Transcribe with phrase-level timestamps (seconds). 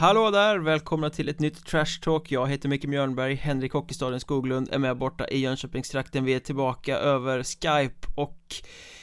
[0.00, 0.58] Hallå där!
[0.58, 4.98] Välkomna till ett nytt Trash Talk Jag heter Micke Mjörnberg, Henrik Hockeystaden Skoglund är med
[4.98, 8.38] borta i Jönköpingstrakten Vi är tillbaka över Skype och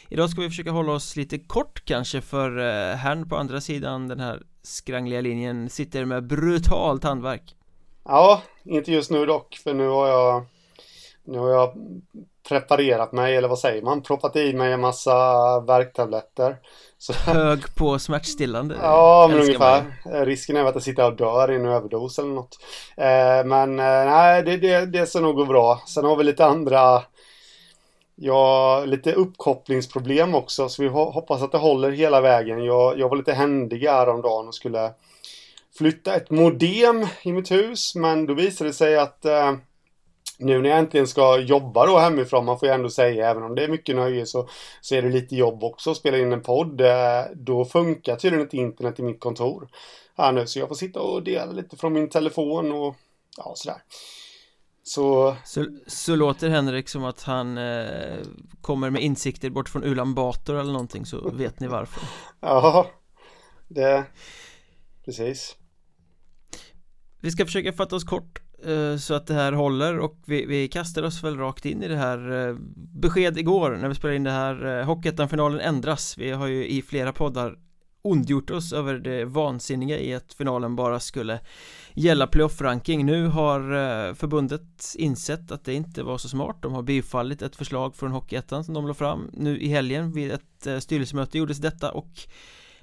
[0.09, 4.07] Idag ska vi försöka hålla oss lite kort kanske för eh, herrn på andra sidan
[4.07, 7.55] den här skrangliga linjen sitter med brutalt handverk
[8.05, 10.45] Ja, inte just nu dock för nu har jag
[11.23, 11.73] Nu har jag
[12.49, 14.01] preparerat mig, eller vad säger man?
[14.01, 15.13] Proppat i mig en massa
[15.59, 16.57] värktabletter
[16.97, 17.13] så...
[17.13, 18.75] Hög på smärtstillande.
[18.81, 19.83] Ja, men ungefär.
[20.05, 20.25] man.
[20.25, 22.57] Risken är att jag sitter och dör i en överdos eller något.
[22.97, 25.81] Eh, Men eh, nej, det, det, det ska nog gå bra.
[25.87, 27.03] Sen har vi lite andra
[28.19, 30.69] Ja, lite uppkopplingsproblem också.
[30.69, 32.63] Så vi hoppas att det håller hela vägen.
[32.63, 34.93] Jag, jag var lite händig häromdagen och skulle
[35.77, 37.95] flytta ett modem i mitt hus.
[37.95, 39.53] Men då visade det sig att eh,
[40.37, 43.55] nu när jag äntligen ska jobba då hemifrån, man får ju ändå säga, även om
[43.55, 44.49] det är mycket nöje så,
[44.81, 46.81] så är det lite jobb också att spela in en podd.
[46.81, 49.69] Eh, då funkar tydligen inte internet i mitt kontor
[50.17, 52.95] här nu, så jag får sitta och dela lite från min telefon och
[53.37, 53.81] ja, sådär.
[54.83, 55.35] Så...
[55.45, 55.65] så...
[55.87, 58.17] Så, låter Henrik som att han eh,
[58.61, 62.03] kommer med insikter bort från Ulan Bator eller någonting så vet ni varför.
[62.41, 62.87] ja,
[63.67, 64.03] det...
[65.05, 65.55] Precis.
[67.21, 70.67] Vi ska försöka fatta oss kort Eh, så att det här håller och vi, vi
[70.67, 74.23] kastar oss väl rakt in i det här eh, Besked igår när vi spelade in
[74.23, 76.17] det här eh, Hockeyettan-finalen ändras.
[76.17, 77.55] Vi har ju i flera poddar
[78.01, 81.39] ondgjort oss över det vansinniga i att finalen bara skulle
[81.93, 83.05] gälla playoff-ranking.
[83.05, 86.57] Nu har förbundet insett att det inte var så smart.
[86.61, 90.11] De har bifallit ett förslag från Hockeyettan som de la fram nu i helgen.
[90.11, 92.11] Vid ett styrelsemöte gjordes detta och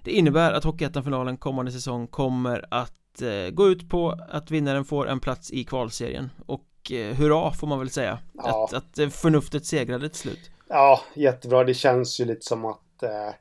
[0.03, 5.09] det innebär att Hockeyettan-finalen kommande säsong kommer att eh, gå ut på att vinnaren får
[5.09, 8.65] en plats i kvalserien och eh, hurra får man väl säga ja.
[8.65, 11.65] att, att eh, förnuftet segrade till slut Ja, jättebra.
[11.65, 13.35] Det känns ju lite som att eh,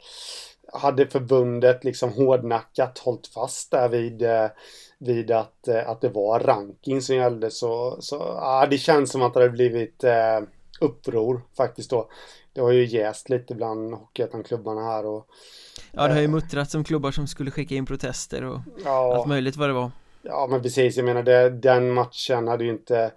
[0.73, 4.47] hade förbundet liksom hårdnackat hållit fast där vid, eh,
[4.97, 9.21] vid att, eh, att det var ranking som gällde så, så ja, det känns som
[9.21, 10.03] att det hade blivit
[10.81, 12.09] uppror faktiskt då.
[12.53, 15.27] Det har ju jäst lite bland Hockeyettan-klubbarna här och
[15.95, 19.27] Ja det har ju muttrat som klubbar som skulle skicka in protester och ja, allt
[19.27, 23.11] möjligt vad det var Ja men precis, jag menar det, den matchen hade ju inte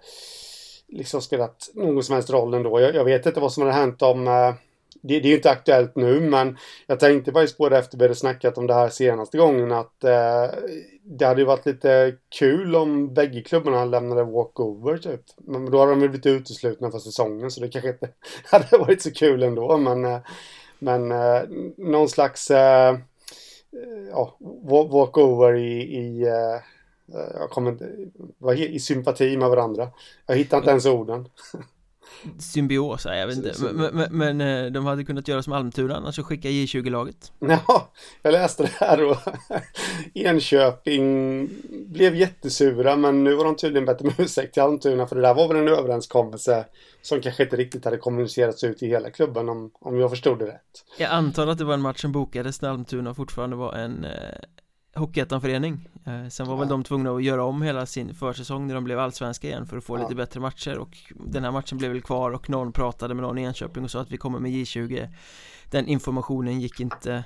[0.87, 2.79] liksom spelat någon som helst roll ändå.
[2.79, 4.53] Jag, jag vet inte vad som hade hänt om eh,
[5.01, 6.57] det, det, är ju inte aktuellt nu men
[6.87, 10.03] jag tänkte faktiskt på det efter vi hade snackat om det här senaste gången att
[10.03, 10.45] eh,
[11.03, 15.21] det hade ju varit lite kul om bägge klubbarna lämnade walkover typ.
[15.37, 18.09] Men då hade de blivit uteslutna för säsongen så det kanske inte
[18.51, 20.19] hade varit så kul ändå men eh,
[20.79, 21.41] men eh,
[21.77, 22.97] någon slags eh,
[24.11, 24.37] ja,
[24.91, 26.61] walkover i, i eh,
[27.33, 27.85] jag kommer inte,
[28.55, 29.89] i sympati med varandra.
[30.25, 31.29] Jag hittar inte ens orden.
[32.39, 33.53] Symbios, jag vet inte.
[33.73, 37.91] men, men, men, eh, de hade kunnat göra som Almtuna och skicka J20-laget Ja,
[38.21, 39.17] jag läste det här och
[40.13, 41.49] Enköping
[41.87, 45.33] blev jättesura men nu har de tydligen bett om ursäkt till Almtuna för det där
[45.33, 46.65] var väl en överenskommelse
[47.01, 50.45] som kanske inte riktigt hade kommunicerats ut i hela klubben om, om jag förstod det
[50.45, 50.85] rätt.
[50.97, 54.11] Jag antar att det var en match som bokades när Almtuna fortfarande var en eh,
[54.97, 56.59] Hockeyettan-förening eh, Sen var ja.
[56.59, 59.77] väl de tvungna att göra om hela sin försäsong när de blev allsvenska igen för
[59.77, 60.01] att få ja.
[60.01, 63.37] lite bättre matcher och den här matchen blev väl kvar och någon pratade med någon
[63.37, 65.09] i Enköping och sa att vi kommer med J20
[65.71, 67.23] Den informationen gick inte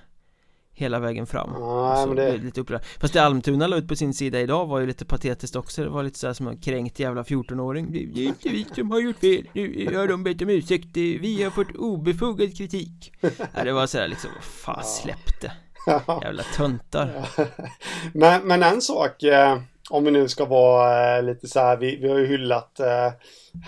[0.74, 1.50] hela vägen fram.
[1.60, 2.38] Nej, men det...
[2.38, 2.82] lite upprörd.
[3.00, 5.84] Fast det Almtuna la ut på sin sida idag var ju lite patetiskt också.
[5.84, 9.00] Det var lite såhär som en kränkt jävla 14-åring Det är inte vi som har
[9.00, 9.48] gjort fel.
[9.54, 10.98] Nu har de bett om ursäkt.
[10.98, 13.14] Vi har fått obefogad kritik.
[13.56, 15.52] Ja, Det var sådär liksom, fan släpp det
[16.22, 17.30] Jävla töntar.
[18.14, 19.60] men, men en sak, eh,
[19.90, 23.12] om vi nu ska vara eh, lite så här, vi, vi har ju hyllat eh,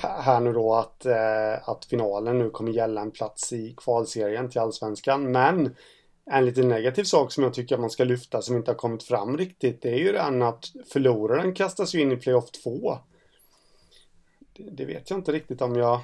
[0.02, 4.62] här nu då att, eh, att finalen nu kommer gälla en plats i kvalserien till
[4.62, 5.32] allsvenskan.
[5.32, 5.76] Men
[6.32, 9.04] en lite negativ sak som jag tycker att man ska lyfta som inte har kommit
[9.04, 12.98] fram riktigt, det är ju den att förloraren kastas ju in i playoff 2.
[14.58, 16.00] Det, det vet jag inte riktigt om jag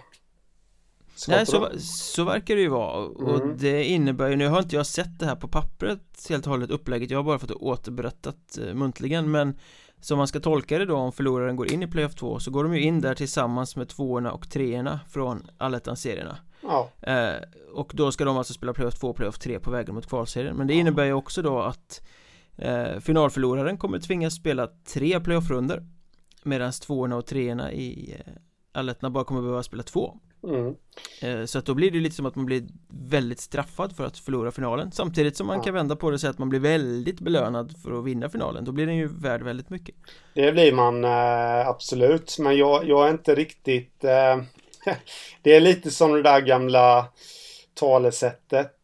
[1.28, 3.06] Nej så, så verkar det ju vara.
[3.06, 3.58] Och mm.
[3.58, 6.70] det innebär ju, nu har inte jag sett det här på pappret helt och hållet
[6.70, 7.12] upplägget.
[7.12, 9.32] Jag har bara fått det återberättat eh, muntligen.
[9.32, 9.58] Men
[10.02, 12.64] Som man ska tolka det då om förloraren går in i playoff 2 så går
[12.64, 16.90] de ju in där tillsammans med tvåorna och treorna från allettan-serierna Ja.
[17.02, 17.36] Eh,
[17.74, 20.56] Och då ska de alltså spela playoff 2 och playoff 3 på vägen mot kvalserien.
[20.56, 22.08] Men det innebär ju också då att
[22.58, 25.84] eh, Finalförloraren kommer tvingas spela tre playoff-runder
[26.44, 28.34] Medan tvåorna och treorna i eh,
[28.72, 30.76] allettan bara kommer behöva spela två Mm.
[31.22, 34.18] Eh, så att då blir det lite som att man blir väldigt straffad för att
[34.18, 35.64] förlora finalen Samtidigt som man ja.
[35.64, 38.66] kan vända på det och säga att man blir väldigt belönad för att vinna finalen
[38.66, 39.96] Då blir den ju värd väldigt mycket
[40.34, 44.38] Det blir man eh, absolut Men jag, jag är inte riktigt eh,
[45.42, 47.08] Det är lite som det där gamla
[47.74, 48.76] talesättet.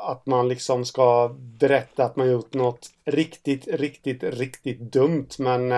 [0.00, 5.28] Att man liksom ska berätta att man gjort något riktigt, riktigt, riktigt dumt.
[5.38, 5.72] Men,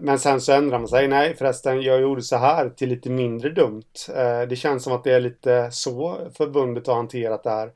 [0.00, 1.08] men sen så ändrar man sig.
[1.08, 3.82] Nej, förresten, jag gjorde så här till lite mindre dumt.
[4.08, 7.72] Eh, det känns som att det är lite så förbundet har hanterat det här.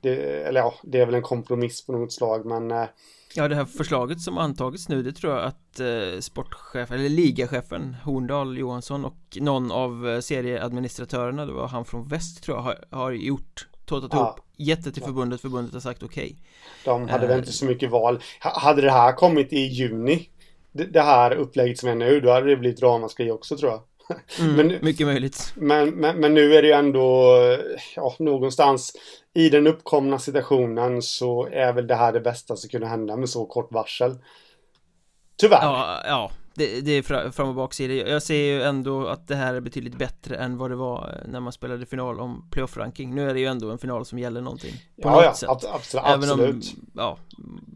[0.00, 2.84] Det, eller ja, det är väl en kompromiss på något slag, men eh,
[3.34, 7.96] Ja det här förslaget som antagits nu det tror jag att eh, sportchefen eller ligachefen
[8.04, 13.12] Horndal Johansson och någon av serieadministratörerna det var han från väst tror jag har, har
[13.12, 14.18] gjort tåtat ja.
[14.18, 16.36] ihop gett det till förbundet, förbundet har sagt okej okay.
[16.84, 20.28] De hade eh, väl inte så mycket val Hade det här kommit i juni
[20.72, 23.82] det, här upplägget som är nu då hade det blivit ramaskri också tror jag
[24.40, 25.52] Mm, men, mycket möjligt.
[25.54, 27.36] Men, men, men, nu är det ju ändå
[27.96, 28.92] ja, någonstans
[29.34, 33.28] i den uppkomna situationen så är väl det här det bästa som kunde hända med
[33.28, 34.18] så kort varsel.
[35.36, 35.62] Tyvärr.
[35.62, 37.94] Ja, ja det, det är fram och baksida.
[37.94, 41.30] Jag ser ju ändå att det här är betydligt bättre än vad det var eh,
[41.30, 43.14] när man spelade final om playoff-ranking.
[43.14, 44.72] Nu är det ju ändå en final som gäller någonting
[45.02, 45.48] På ja, något ja, sätt.
[45.48, 46.60] ab absolut, Även om,
[46.94, 47.18] ja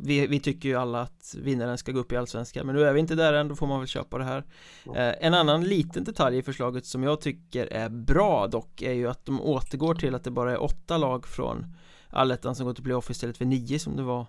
[0.01, 2.93] vi, vi, tycker ju alla att vinnaren ska gå upp i Allsvenskan Men nu är
[2.93, 4.45] vi inte där än, då får man väl köpa det här.
[4.87, 9.09] Eh, En annan liten detalj i förslaget som jag tycker är bra dock Är ju
[9.09, 11.77] att de återgår till att det bara är åtta lag från
[12.11, 14.27] Allettan som går till playoff istället för nio som det var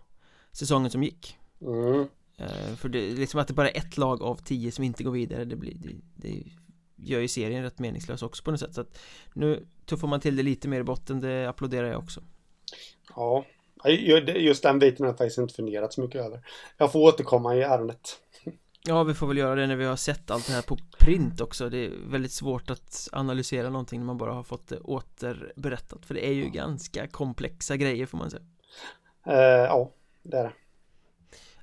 [0.52, 1.38] Säsongen som gick.
[1.62, 2.08] Mm.
[2.38, 5.04] Eh, för det är liksom att det bara är ett lag av tio som inte
[5.04, 6.44] går vidare Det, blir, det, det
[6.96, 8.74] gör ju serien rätt meningslös också på något sätt.
[8.74, 9.00] Så att
[9.34, 12.22] nu tuffar man till det lite mer i botten Det applåderar jag också.
[13.16, 13.46] Ja.
[14.36, 16.46] Just den biten har jag faktiskt inte funderat så mycket över.
[16.78, 18.20] Jag får återkomma i ärendet.
[18.86, 21.42] Ja, vi får väl göra det när vi har sett allt det här på print
[21.42, 21.70] också.
[21.70, 26.14] Det är väldigt svårt att analysera någonting när man bara har fått det återberättat För
[26.14, 28.44] det är ju ganska komplexa grejer får man säga.
[29.28, 29.34] Uh,
[29.64, 29.92] Ja,
[30.24, 30.54] det är det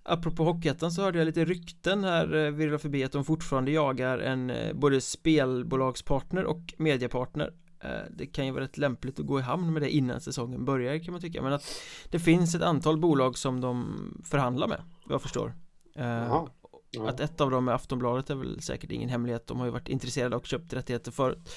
[0.03, 4.19] Apropå Hockeyettan så hörde jag lite rykten här eh, virvla förbi att de fortfarande jagar
[4.19, 7.55] en eh, både spelbolagspartner och mediepartner.
[7.81, 10.65] Eh, det kan ju vara rätt lämpligt att gå i hamn med det innan säsongen
[10.65, 11.43] börjar kan man tycka.
[11.43, 11.65] Men att
[12.11, 15.55] det finns ett antal bolag som de förhandlar med vad jag förstår.
[15.95, 16.49] Jaha.
[16.91, 17.09] Ja.
[17.09, 19.47] Att ett av dem är Aftonbladet är väl säkert ingen hemlighet.
[19.47, 21.55] De har ju varit intresserade och köpt rättigheter förut.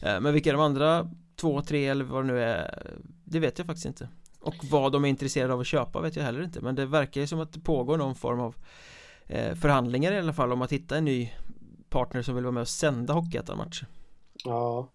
[0.00, 2.92] Men vilka de andra två, tre eller vad det nu är
[3.24, 4.08] Det vet jag faktiskt inte
[4.46, 6.60] och vad de är intresserade av att köpa vet jag heller inte.
[6.60, 8.54] Men det verkar ju som att det pågår någon form av
[9.26, 11.32] eh, Förhandlingar i alla fall om att hitta en ny
[11.88, 13.86] Partner som vill vara med och sända Hockeyettan-matcher.
[14.44, 14.88] Ja.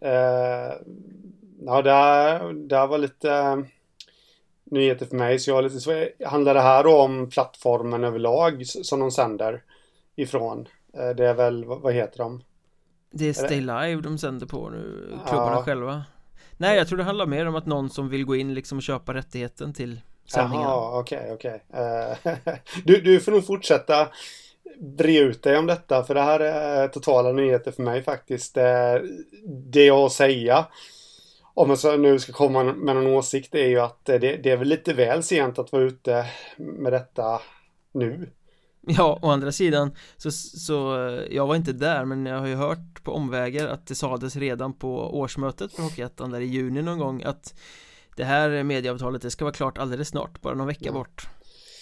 [0.00, 0.72] Eh,
[1.66, 3.56] Ja det här, var lite eh,
[4.64, 5.38] Nyheter för mig.
[5.38, 9.62] Så jag har lite så Handlar det här om plattformen överlag som de sänder
[10.16, 10.68] Ifrån?
[10.92, 12.42] Eh, Det är väl, vad heter de?
[13.10, 15.62] Det är Stay Live de sänder på nu, klubbarna ja.
[15.62, 16.04] själva
[16.56, 18.82] Nej jag tror det handlar mer om att någon som vill gå in liksom och
[18.82, 22.32] köpa rättigheten till sändningen Jaha, okej, okay, okej okay.
[22.32, 22.54] uh, eh,
[22.84, 24.08] du, du får nog fortsätta
[24.78, 28.54] bre ut dig om detta för det här är totala nyheter för mig faktiskt.
[28.54, 29.02] Det,
[29.46, 30.66] det jag har att säga
[31.54, 34.68] om jag nu ska komma med någon åsikt är ju att det, det är väl
[34.68, 37.40] lite väl sent att vara ute med detta
[37.92, 38.30] nu.
[38.96, 40.76] Ja, å andra sidan så, så
[41.30, 44.72] jag var inte där men jag har ju hört på omvägar att det sades redan
[44.72, 47.54] på årsmötet för Hockeyettan där i juni någon gång att
[48.16, 50.92] det här medieavtalet det ska vara klart alldeles snart, bara någon vecka ja.
[50.92, 51.28] bort.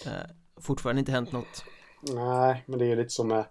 [0.06, 0.12] Eh,
[0.60, 1.64] Fortfarande inte hänt något.
[2.02, 3.44] Nej, men det är lite som med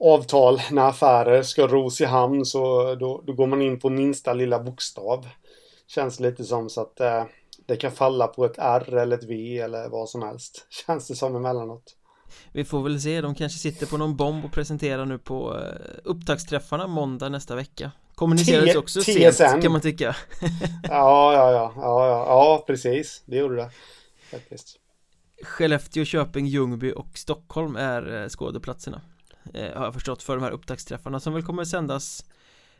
[0.00, 0.60] avtal.
[0.70, 4.62] När affärer ska ros i hamn så då, då går man in på minsta lilla
[4.62, 5.26] bokstav.
[5.86, 7.24] Känns lite som så att eh,
[7.66, 10.66] det kan falla på ett R eller ett V eller vad som helst.
[10.86, 11.96] Känns det som emellanåt
[12.52, 15.98] vi får väl se, de kanske sitter på någon bomb och presenterar nu på eh,
[16.04, 17.90] upptaktsträffarna måndag nästa vecka.
[18.14, 19.32] Kommunicerades också TSN.
[19.32, 20.16] sent kan man tycka.
[20.82, 23.70] Ja, ja, ja, ja, ja, ja, precis, det gjorde det
[24.30, 24.78] faktiskt.
[25.42, 29.00] Skellefteå, Köping, Ljungby och Stockholm är eh, skådeplatserna
[29.54, 32.24] eh, Har jag förstått för de här upptaktsträffarna som väl kommer sändas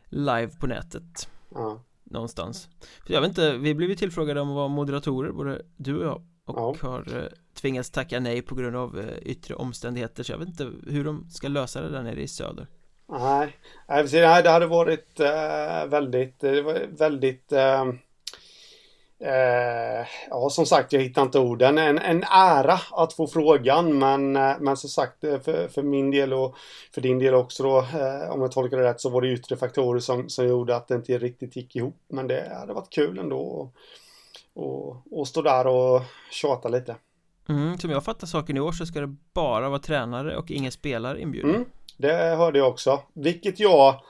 [0.09, 1.29] live på nätet.
[1.53, 1.83] Ja.
[2.03, 2.67] Någonstans.
[3.07, 6.21] Jag vet inte, vi blev ju tillfrågade om att vara moderatorer både du och jag
[6.49, 6.89] och ja.
[6.89, 11.03] har tvingats tacka nej på grund av eh, yttre omständigheter så jag vet inte hur
[11.03, 12.67] de ska lösa det där nere i söder.
[13.11, 13.55] Nej,
[13.87, 14.03] nej
[14.43, 16.43] det hade varit äh, väldigt,
[16.89, 17.85] väldigt äh,
[20.29, 21.77] Ja, som sagt, jag hittar inte orden.
[21.77, 26.55] En, en ära att få frågan, men, men som sagt, för, för min del och
[26.93, 27.85] för din del också då,
[28.29, 30.95] om jag tolkar det rätt, så var det yttre faktorer som, som gjorde att det
[30.95, 31.97] inte riktigt gick ihop.
[32.07, 33.71] Men det hade varit kul ändå.
[34.59, 36.01] Och, och, stå där och
[36.31, 36.95] tjata lite.
[37.49, 40.71] Mm, som jag fattar saken i år så ska det bara vara tränare och inga
[40.71, 41.53] spelare inbjudna.
[41.53, 41.65] Mm,
[41.97, 43.01] det hörde jag också.
[43.13, 44.01] Vilket jag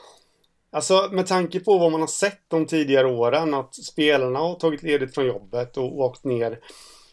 [0.72, 4.84] Alltså med tanke på vad man har sett de tidigare åren att spelarna har tagit
[4.84, 6.60] ledigt från jobbet och åkt ner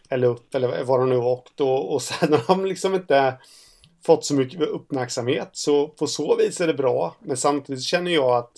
[0.09, 3.35] eller upp eller var de nu åkt och, och sen har de liksom inte
[4.07, 8.31] fått så mycket uppmärksamhet så på så vis är det bra men samtidigt känner jag
[8.31, 8.53] att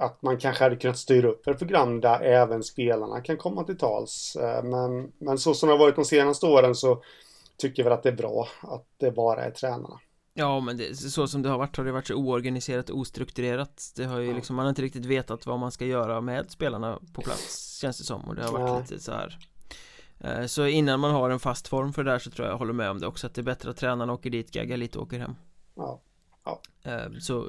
[0.00, 3.78] att man kanske hade kunnat styra upp ett program där även spelarna kan komma till
[3.78, 4.36] tals.
[4.36, 7.02] Eh, men, men så som det har varit de senaste åren så
[7.56, 10.00] tycker jag väl att det är bra att det bara är tränarna.
[10.34, 13.92] Ja men det, så som det har varit har det varit så oorganiserat och ostrukturerat
[13.96, 14.34] Det har ju ja.
[14.34, 17.98] liksom, man har inte riktigt vetat vad man ska göra med spelarna på plats Känns
[17.98, 18.80] det som och det har varit ja.
[18.80, 19.38] lite så här
[20.18, 22.58] eh, Så innan man har en fast form för det där så tror jag jag
[22.58, 24.98] håller med om det också Att det är bättre att tränarna åker dit, gaggar lite
[24.98, 25.34] och åker hem
[25.74, 26.00] Ja,
[26.44, 26.60] ja.
[26.82, 27.46] Eh, så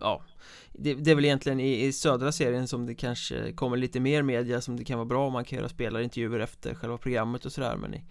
[0.00, 0.22] ja
[0.72, 4.22] det, det, är väl egentligen i, i, södra serien som det kanske kommer lite mer
[4.22, 7.52] media som det kan vara bra om man kan göra spelarintervjuer efter själva programmet och
[7.52, 8.04] sådär men i,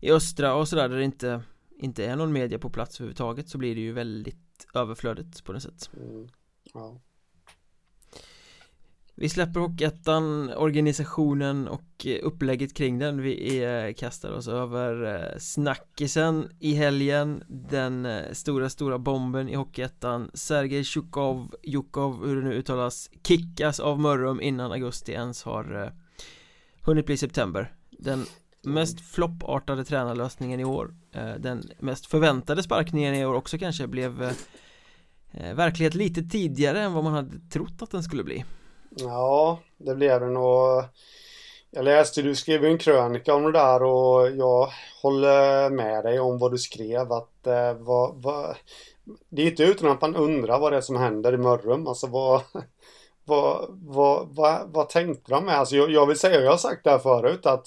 [0.00, 1.42] i östra och sådär där det inte
[1.78, 5.62] inte är någon media på plats överhuvudtaget så blir det ju väldigt överflödigt på något
[5.62, 6.28] sätt mm.
[6.74, 7.00] ja.
[9.14, 13.22] Vi släpper Hockeyettan, organisationen och eh, upplägget kring den.
[13.22, 17.44] Vi eh, kastar oss över eh, snackisen i helgen.
[17.48, 20.30] Den stora, stora bomben i Hockeyettan.
[20.34, 25.92] Sergej Tjukov, Jukov, hur det nu uttalas Kickas av Mörrum innan augusti ens har
[26.82, 27.74] hunnit bli september.
[27.90, 28.24] Den
[28.62, 30.94] mest floppartade tränarlösningen i år.
[31.38, 34.34] Den mest förväntade sparkningen i år också kanske blev
[35.54, 38.44] verklighet lite tidigare än vad man hade trott att den skulle bli.
[38.96, 40.84] Ja, det blev det nog.
[41.70, 44.72] Jag läste, du skrev en krönika om det där och jag
[45.02, 48.56] håller med dig om vad du skrev att eh, vad, vad,
[49.28, 51.86] det är inte utan att man undrar vad det är som händer i Mörrum.
[51.86, 52.42] Alltså vad,
[53.24, 55.58] vad, vad, vad, vad tänkte de med?
[55.58, 57.66] Alltså jag, jag vill säga, jag har sagt det här förut att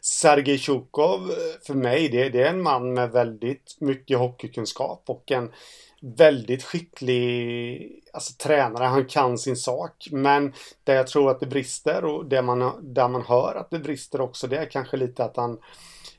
[0.00, 5.30] Sergej Tjukov eh, för mig det, det är en man med väldigt mycket hockeykunskap och
[5.30, 5.52] en
[6.00, 8.84] väldigt skicklig alltså, tränare.
[8.84, 10.08] Han kan sin sak.
[10.10, 10.52] Men
[10.84, 14.20] där jag tror att det brister och det man, där man hör att det brister
[14.20, 15.58] också det är kanske lite att han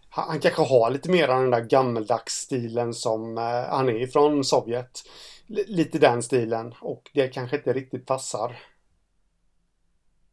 [0.09, 4.43] han kanske har lite mer av den där gammeldags stilen som eh, han är ifrån
[4.43, 5.03] Sovjet.
[5.49, 8.55] L lite den stilen och det kanske inte riktigt passar.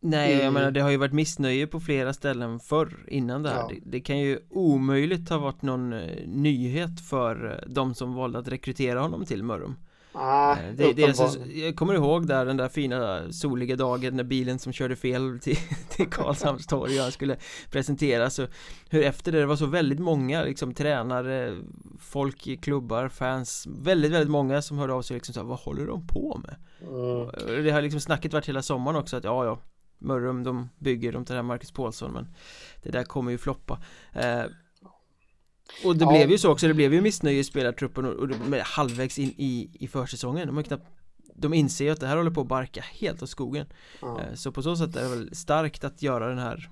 [0.04, 0.44] Nej, mm.
[0.44, 3.68] jag menar det har ju varit missnöje på flera ställen förr innan det här ja.
[3.68, 8.38] det, det, kan ju omöjligt ha varit någon eh, nyhet för eh, de som valde
[8.38, 9.76] att rekrytera honom till Mörrum
[10.16, 14.24] Ah, det, det är så, jag kommer ihåg där den där fina soliga dagen när
[14.24, 15.56] bilen som körde fel till,
[15.88, 17.36] till Karlshamns torg och skulle
[17.70, 18.48] presenteras och
[18.90, 21.56] hur efter det, det var så väldigt många liksom tränare,
[22.00, 25.58] folk i klubbar, fans, väldigt väldigt många som hörde av sig liksom så här, vad
[25.58, 26.56] håller de på med?
[26.80, 27.64] Mm.
[27.64, 29.58] Det har liksom snacket varit hela sommaren också att ja ja
[29.98, 32.28] Mörrum de bygger, de tar hem Marcus Paulsson men
[32.82, 33.82] det där kommer ju floppa.
[34.12, 34.44] Eh,
[35.84, 36.10] och det ja.
[36.10, 39.70] blev ju så också, det blev ju missnöje i spelartruppen och, och halvvägs in i,
[39.72, 40.46] i försäsongen.
[40.46, 40.86] De har knappt
[41.34, 43.66] De inser ju att det här håller på att barka helt åt skogen.
[44.00, 44.20] Ja.
[44.20, 46.70] eh, Så på så sätt är det väl starkt att göra den här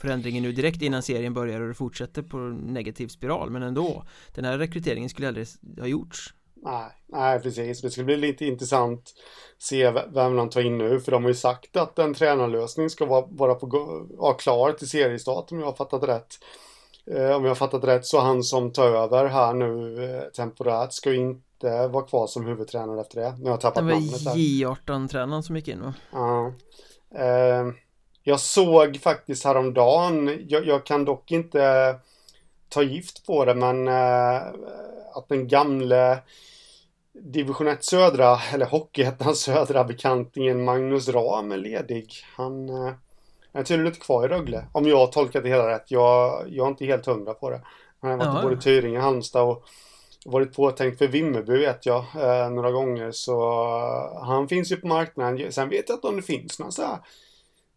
[0.00, 4.04] Förändringen nu direkt innan serien börjar och det fortsätter på negativ spiral men ändå.
[4.34, 5.46] Den här rekryteringen skulle aldrig
[5.78, 7.80] ha gjorts Nej, nej precis.
[7.80, 11.00] Det skulle bli lite intressant att se vem de tar in nu.
[11.00, 14.88] För de har ju sagt att en tränarlösning ska vara, vara på, ja, klar till
[14.88, 16.34] seriestart om jag har fattat rätt.
[17.06, 20.92] Eh, om jag har fattat rätt så han som tar över här nu eh, temporärt
[20.92, 23.34] ska inte vara kvar som huvudtränare efter det.
[23.38, 24.18] Nu har jag tappat namnet där.
[24.18, 25.94] Det var J18-tränaren som gick in va?
[26.12, 26.52] Ja.
[27.14, 27.66] Eh,
[28.22, 31.94] jag såg faktiskt häromdagen, jag, jag kan dock inte
[32.70, 34.36] ta gift på det men eh,
[35.14, 36.18] att den gamle
[37.12, 42.12] division 1 södra, eller Hockeyettan södra bekantingen Magnus Ram är ledig.
[42.36, 42.92] Han eh,
[43.52, 44.64] är tydligen inte kvar i Rögle.
[44.72, 45.90] Om jag har tolkat det hela rätt.
[45.90, 47.60] Jag, jag är inte helt hundra på det.
[48.00, 49.64] Han har varit i både Tyringe, Halmstad och
[50.24, 53.10] varit påtänkt för Vimmerby vet jag eh, några gånger.
[53.12, 55.52] Så uh, han finns ju på marknaden.
[55.52, 56.98] Sen vet jag inte om det finns några så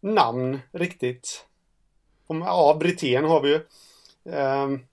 [0.00, 1.46] namn riktigt.
[2.28, 3.60] Ja, Brithén har vi ju.
[4.24, 4.86] Um,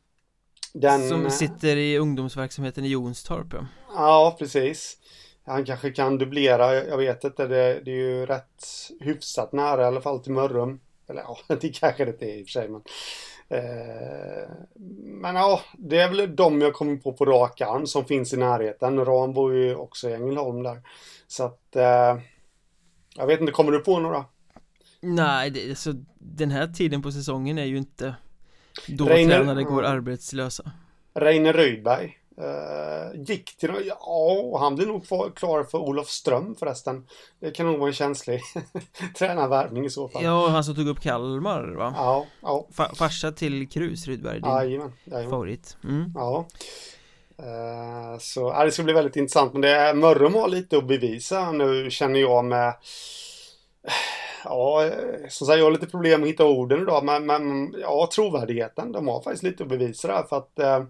[0.74, 3.66] den, Som sitter i ungdomsverksamheten i Jonstorp ja.
[3.96, 4.98] Ja, precis
[5.46, 8.66] Han kanske kan dubblera, jag vet inte det, det är ju rätt
[9.00, 12.44] hyfsat nära i alla fall till Mörrum Eller ja, det kanske det inte är i
[12.44, 12.82] och för sig men
[13.48, 14.50] eh,
[15.22, 18.38] Men ja, det är väl de jag kommer på på rak arm som finns i
[18.38, 20.82] närheten Ram bor ju också i Ängelholm där
[21.28, 22.22] Så att eh,
[23.16, 24.26] Jag vet inte, kommer du på några?
[25.02, 28.16] Nej, det, alltså, den här tiden på säsongen är ju inte
[28.88, 30.72] då Reine, tränare går arbetslösa
[31.13, 37.08] Reine Rydberg uh, Gick till, ja han blir nog klar för Olof Ström förresten
[37.40, 38.42] Det kan nog vara en känslig
[39.18, 41.94] tränarvärvning i så fall Ja, han som tog upp Kalmar va?
[41.98, 45.30] Ja, ja Fa Farsa till Krus Rydberg, din jajamän, jajamän.
[45.30, 46.12] favorit mm.
[46.16, 46.46] Ja
[47.40, 50.88] uh, Så, ja, det ska bli väldigt intressant men det är Mörrum har lite att
[50.88, 52.75] bevisa nu känner jag med
[54.44, 54.92] ja,
[55.30, 59.08] som sagt, jag har lite problem att hitta orden idag, men, men ja, trovärdigheten, de
[59.08, 60.84] har faktiskt lite att bevisa där för att eh,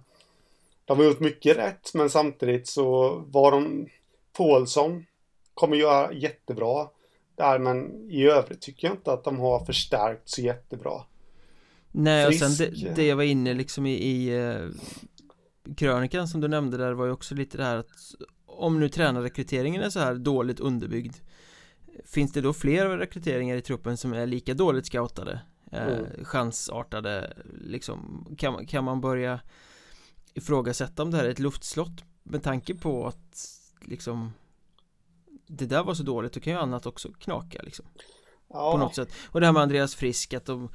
[0.86, 3.88] de har gjort mycket rätt, men samtidigt så var de
[4.38, 5.06] Paulsson
[5.54, 6.88] kommer göra jättebra.
[7.36, 11.04] där, men i övrigt tycker jag inte att de har förstärkt så jättebra.
[11.92, 12.44] Nej, Frisk.
[12.44, 14.72] och sen det, det, jag var inne liksom i, i uh,
[15.78, 17.90] krönikan som du nämnde där var ju också lite det här att
[18.46, 21.16] om nu tränarrekryteringen är så här dåligt underbyggd
[22.06, 25.42] Finns det då fler rekryteringar i truppen som är lika dåligt scoutade?
[25.72, 26.26] Eh, mm.
[26.26, 29.40] chansartade liksom kan, kan man börja
[30.34, 33.48] ifrågasätta om det här är ett luftslott med tanke på att
[33.82, 34.34] liksom
[35.48, 37.86] det där var så dåligt, då kan ju annat också knaka liksom
[38.48, 38.72] ja.
[38.72, 40.70] På något sätt Och det här med Andreas Frisk att de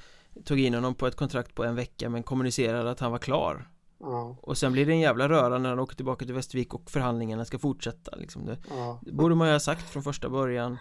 [0.44, 3.68] tog in honom på ett kontrakt på en vecka men kommunicerade att han var klar
[3.98, 4.36] Ja.
[4.40, 7.44] Och sen blir det en jävla röra när han åker tillbaka till Västervik och förhandlingarna
[7.44, 9.00] ska fortsätta liksom det, ja.
[9.02, 10.78] det borde man ju ha sagt från första början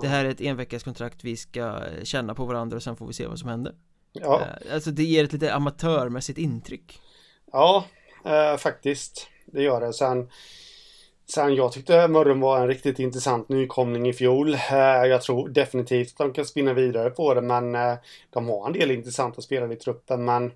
[0.00, 3.26] Det här är ett enveckaskontrakt vi ska känna på varandra och sen får vi se
[3.26, 3.74] vad som händer
[4.12, 7.00] Ja eh, Alltså det ger ett lite amatörmässigt intryck
[7.52, 7.84] Ja,
[8.24, 9.92] eh, faktiskt Det gör det.
[9.92, 10.30] Sen
[11.28, 14.54] Sen jag tyckte Mörrum var en riktigt intressant nykomling i fjol.
[14.54, 17.94] Eh, jag tror definitivt att de kan spinna vidare på det men eh,
[18.30, 20.52] de har en del intressanta spelare i truppen men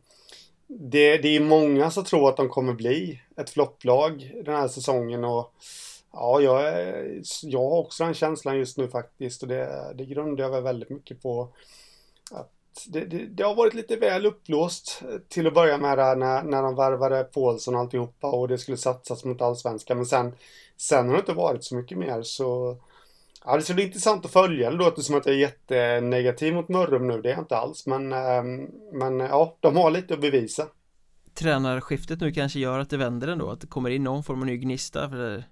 [0.66, 5.24] det, det är många som tror att de kommer bli ett flopplag den här säsongen
[5.24, 5.54] och
[6.12, 6.62] ja, jag,
[7.42, 10.90] jag har också den känslan just nu faktiskt och det, det grundar jag väl väldigt
[10.90, 11.52] mycket på
[12.30, 12.52] att
[12.86, 16.62] det, det, det, har varit lite väl upplåst till att börja med där när, när
[16.62, 20.32] de värvade Paulsson och alltihopa och det skulle satsas mot allsvenskan men sen,
[20.76, 22.78] sen har det inte varit så mycket mer så
[23.44, 24.70] Ja, det ska bli intressant att följa.
[24.70, 27.22] Det låter som att jag är jättenegativ mot Mörrum nu.
[27.22, 27.86] Det är jag inte alls.
[27.86, 30.66] Men, ehm, men ja, de har lite att bevisa.
[31.34, 33.50] Tränarskiftet nu kanske gör att det vänder ändå.
[33.50, 35.08] Att det kommer in någon form av ny gnista.
[35.08, 35.44] För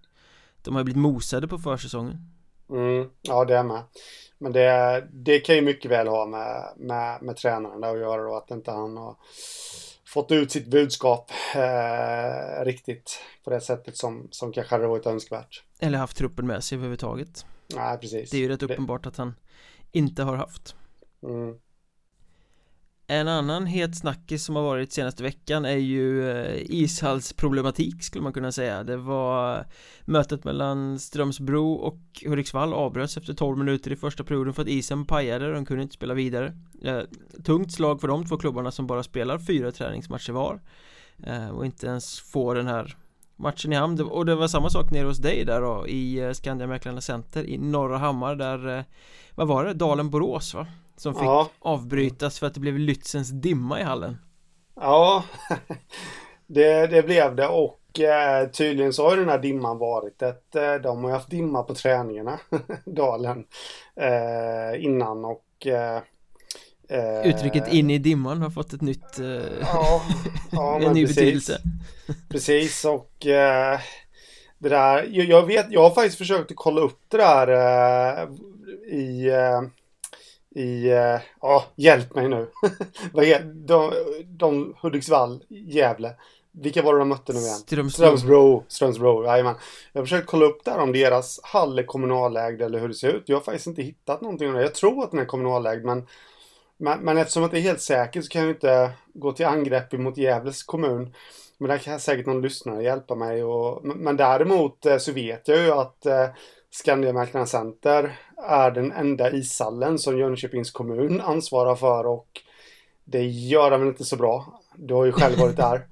[0.63, 2.19] de har ju blivit mosade på försäsongen.
[2.71, 3.83] Mm, ja, det är med.
[4.39, 8.37] Men det, det kan ju mycket väl ha med, med, med tränaren att göra då.
[8.37, 9.17] Att inte han har
[10.07, 15.63] fått ut sitt budskap eh, riktigt på det sättet som, som kanske hade varit önskvärt.
[15.79, 17.47] Eller haft truppen med sig överhuvudtaget.
[17.75, 18.31] Nej, precis.
[18.31, 19.35] Det är ju rätt uppenbart att han
[19.93, 20.77] inte har haft
[21.23, 21.59] mm.
[23.11, 28.33] En annan het snackis som har varit senaste veckan är ju eh, ishallsproblematik skulle man
[28.33, 29.67] kunna säga Det var
[30.05, 35.05] mötet mellan Strömsbro och Hudiksvall avbröts efter 12 minuter i första perioden för att isen
[35.05, 37.01] pajade och de kunde inte spela vidare eh,
[37.45, 40.61] Tungt slag för de två klubbarna som bara spelar fyra träningsmatcher var
[41.27, 42.97] eh, och inte ens får den här
[43.37, 46.33] matchen i hamn och det var samma sak nere hos dig där då i eh,
[46.33, 48.85] Skandia Mäklarna Center i Norra Hammar där
[49.35, 49.75] vad var det?
[49.75, 50.67] Dalen Borås va?
[50.99, 51.49] Som fick ja.
[51.59, 54.19] avbrytas för att det blev Lützens dimma i hallen
[54.81, 55.25] Ja
[56.47, 60.75] det, det blev det och eh, tydligen så har den här dimman varit ett eh,
[60.75, 62.39] De har ju haft dimma på träningarna
[62.85, 63.45] Dalen
[63.97, 65.67] eh, Innan och
[66.91, 69.27] Eh, Uttrycket in i dimman har fått ett nytt, eh,
[69.61, 70.03] ja,
[70.51, 71.17] ja, en ny precis.
[71.17, 71.61] betydelse
[72.29, 73.81] Precis och eh,
[74.59, 78.29] det där, jag, jag, vet, jag har faktiskt försökt att kolla upp det där eh,
[80.59, 82.47] i eh, i, eh, ja, hjälp mig nu.
[83.67, 83.93] de,
[84.27, 86.15] de Hudiksvall, Gävle.
[86.53, 87.55] Vilka var det de mötte nu igen?
[87.55, 87.91] Strömsbro.
[87.91, 89.55] Strömsbro, Strömsbro, jajamän.
[89.93, 93.09] Jag har försökt kolla upp där om deras hall är kommunalägd eller hur det ser
[93.09, 93.23] ut.
[93.27, 94.63] Jag har faktiskt inte hittat någonting om det.
[94.63, 96.07] Jag tror att den är kommunalägd men
[96.79, 99.93] men, men eftersom jag inte är helt säker så kan jag inte gå till angrepp
[99.93, 101.15] mot Gävles kommun.
[101.59, 103.45] Men där kan säkert någon lyssnare hjälpa mig.
[103.45, 106.29] Och, men däremot eh, så vet jag ju att eh,
[106.71, 112.29] Skandiamäklarna Center är den enda ishallen som Jönköpings kommun ansvarar för och
[113.05, 114.61] det gör den väl inte så bra.
[114.77, 115.87] Du har ju själv varit där.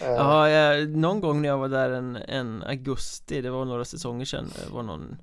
[0.00, 4.24] ja, jag, någon gång när jag var där en, en augusti, det var några säsonger
[4.24, 5.16] sedan, det var någon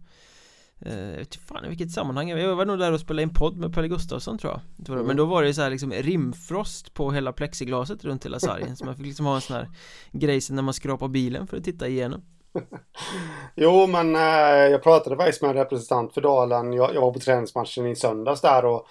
[0.85, 3.73] jag vet fan i vilket sammanhang Jag var nog där och spelade in podd med
[3.73, 5.05] Pelle Gustafsson tror jag mm.
[5.05, 8.85] Men då var det så här liksom rimfrost på hela plexiglaset runt hela sargen Så
[8.85, 9.69] man fick liksom ha en sån här
[10.11, 12.21] grej när man skrapar bilen för att titta igenom
[13.55, 17.19] Jo men eh, jag pratade faktiskt med en representant för Dalen jag, jag, var på
[17.19, 18.87] träningsmatchen i söndags där och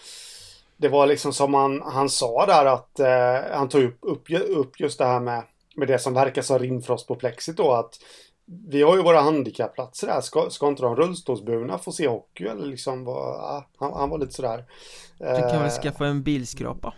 [0.76, 4.80] Det var liksom som han, han sa där att eh, Han tog upp, upp, upp
[4.80, 5.42] just det här med
[5.76, 7.98] Med det som verkar som rimfrost på plexit då att
[8.68, 10.20] vi har ju våra handikappplatser där.
[10.20, 13.04] Ska, ska inte de rullstolsburna få se hockey eller liksom?
[13.04, 14.64] Var, han, han, var lite sådär.
[15.18, 16.94] Du kan väl eh, skaffa en bilskrapa?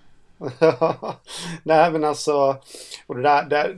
[1.63, 2.57] Nej men alltså,
[3.07, 3.77] och det där, det,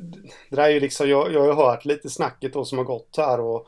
[0.50, 2.85] det där är ju liksom, jag, jag har ju hört lite snacket då som har
[2.85, 3.66] gått här och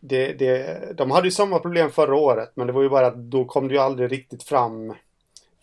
[0.00, 3.16] det, det, de hade ju samma problem förra året men det var ju bara att
[3.16, 4.94] då kom det ju aldrig riktigt fram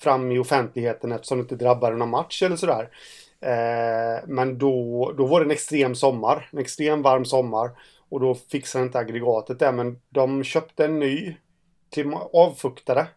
[0.04, 2.90] fram i offentligheten eftersom det inte drabbade någon match eller sådär.
[3.42, 7.72] Eh, men då, då var det en extrem sommar, en extrem varm sommar.
[8.10, 11.36] Och då fixade inte aggregatet det, men de köpte en ny
[11.90, 13.08] till avfuktare.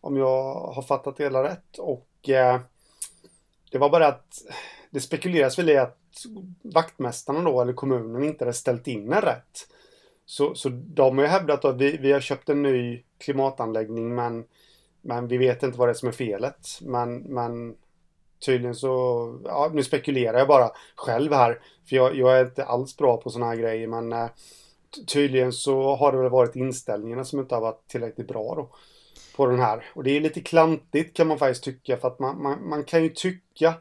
[0.00, 1.78] Om jag har fattat det hela rätt.
[1.78, 2.60] Och eh,
[3.74, 4.42] det var bara att
[4.90, 5.98] det spekuleras väl i att
[6.62, 9.68] vaktmästarna då, eller kommunen, inte hade ställt in den rätt.
[10.26, 14.44] Så, så de har ju hävdat att vi, vi har köpt en ny klimatanläggning men,
[15.00, 16.68] men vi vet inte vad det är som är felet.
[16.80, 17.76] Men, men
[18.46, 21.60] tydligen så, ja nu spekulerar jag bara själv här.
[21.88, 24.28] För jag, jag är inte alls bra på sådana här grejer men eh,
[25.06, 28.68] tydligen så har det väl varit inställningarna som inte har varit tillräckligt bra då.
[29.36, 29.84] På den här.
[29.94, 33.02] Och det är lite klantigt kan man faktiskt tycka för att man, man, man kan
[33.02, 33.74] ju tycka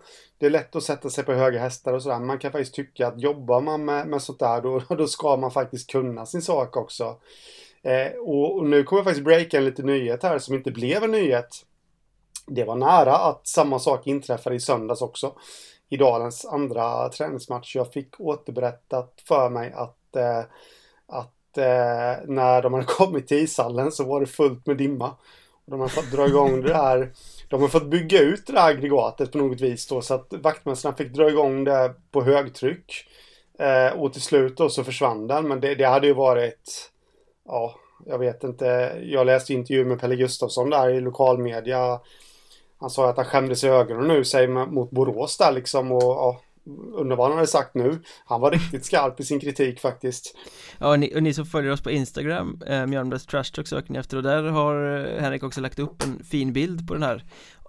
[0.43, 2.19] det är lätt att sätta sig på höga hästar och sådär.
[2.19, 5.51] Man kan faktiskt tycka att jobbar man med, med sånt där då, då ska man
[5.51, 7.19] faktiskt kunna sin sak också.
[7.81, 11.03] Eh, och, och, nu kommer jag faktiskt breaka en liten nyhet här som inte blev
[11.03, 11.65] en nyhet.
[12.47, 15.35] Det var nära att samma sak inträffade i söndags också.
[15.89, 17.75] I dalens andra träningsmatch.
[17.75, 20.43] Jag fick återberättat för mig att, eh,
[21.07, 25.15] att eh, när de hade kommit till ishallen så var det fullt med dimma.
[25.65, 27.11] De har fått dra igång det här.
[27.49, 30.95] De har fått bygga ut det där aggregatet på något vis då så att vaktmästarna
[30.95, 33.05] fick dra igång det på högtryck.
[33.59, 35.47] Eh, och till slut då så försvann den.
[35.47, 36.91] Men det, det hade ju varit...
[37.45, 38.65] Ja, jag vet inte.
[39.03, 41.99] Jag läste intervju med Pelle Gustafsson där i lokalmedia.
[42.79, 45.91] Han sa att han skämdes i ögonen nu, säger mot Borås där liksom.
[45.91, 46.41] Och ja,
[46.93, 48.01] Undrar vad han hade sagt nu.
[48.25, 50.35] Han var riktigt skarp i sin kritik faktiskt.
[50.77, 53.93] Ja och ni, och ni som följer oss på Instagram eh, Mjölnbergs Trash Talk söker
[53.93, 54.17] ni efter.
[54.17, 57.23] Och där har eh, Henrik också lagt upp en fin bild på den här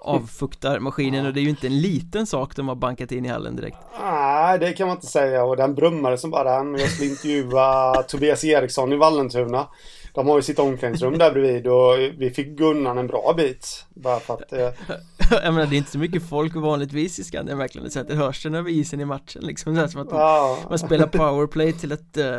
[0.05, 3.57] avfuktarmaskinen och det är ju inte en liten sak de har bankat in i hallen
[3.57, 3.77] direkt.
[4.01, 5.45] Nej det kan man inte säga.
[5.45, 9.67] Och den brummade som bara den jag skulle intervjua Tobias Eriksson i Vallentuna
[10.15, 13.87] de har ju sitt omklädningsrum där bredvid och vi fick Gunnan en bra bit.
[13.89, 14.53] Bara för att...
[14.53, 14.59] Eh...
[15.31, 18.15] jag menar det är inte så mycket folk vanligtvis i Skandia verkligen så att det
[18.15, 19.77] hörs den över isen i matchen liksom.
[19.77, 20.59] Så som att ja.
[20.69, 22.35] man spelar powerplay till ett eh,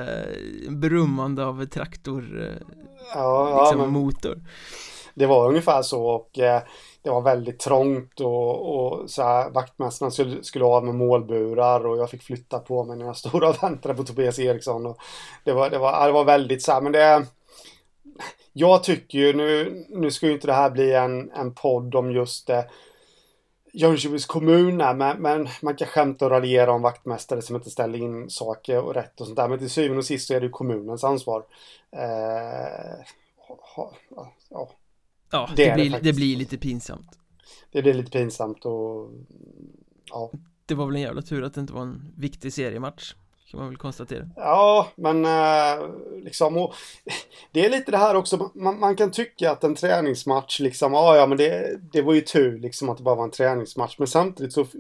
[0.70, 2.76] brummande av traktor eh,
[3.14, 4.42] ja, liksom ja, motor.
[5.14, 6.62] Det var ungefär så och eh,
[7.04, 11.98] det var väldigt trångt och, och så här, vaktmästarna skulle, skulle ha med målburar och
[11.98, 14.86] jag fick flytta på mig när jag stod och väntade på Tobias Eriksson.
[14.86, 14.98] Och
[15.44, 17.26] det, var, det, var, det var väldigt så här, men det
[18.58, 22.12] jag tycker ju, nu, nu ska ju inte det här bli en, en podd om
[22.12, 22.70] just det.
[23.74, 28.30] Jönköpings kommun men, men man kan skämta och raljera om vaktmästare som inte ställer in
[28.30, 29.48] saker och rätt och sånt där.
[29.48, 31.44] Men till syvende och sist så är det ju kommunens ansvar.
[31.92, 33.06] Eh,
[33.76, 33.94] ha,
[34.50, 34.72] ja,
[35.32, 37.20] ja det, det, blir, det, det, blir lite pinsamt.
[37.72, 39.10] Det blir lite pinsamt och
[40.10, 40.32] ja.
[40.66, 43.14] Det var väl en jävla tur att det inte var en viktig seriematch
[43.56, 44.30] kan man väl konstatera.
[44.36, 45.90] Ja, men eh,
[46.24, 46.74] liksom och,
[47.52, 51.16] Det är lite det här också, man, man, kan tycka att en träningsmatch liksom, ja
[51.16, 53.96] ja men det, det var ju tur liksom att det bara var en träningsmatch.
[53.98, 54.66] Men samtidigt så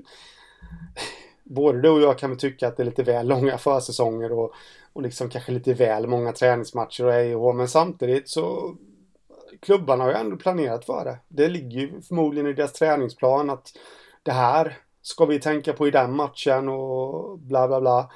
[1.43, 4.53] Både du och jag kan väl tycka att det är lite väl långa försäsonger och,
[4.93, 7.53] och liksom kanske lite väl många träningsmatcher och EIH.
[7.53, 8.75] Men samtidigt så
[9.59, 11.17] klubbarna har ju ändå planerat för det.
[11.27, 13.71] Det ligger ju förmodligen i deras träningsplan att
[14.23, 18.11] det här ska vi tänka på i den matchen och bla bla bla.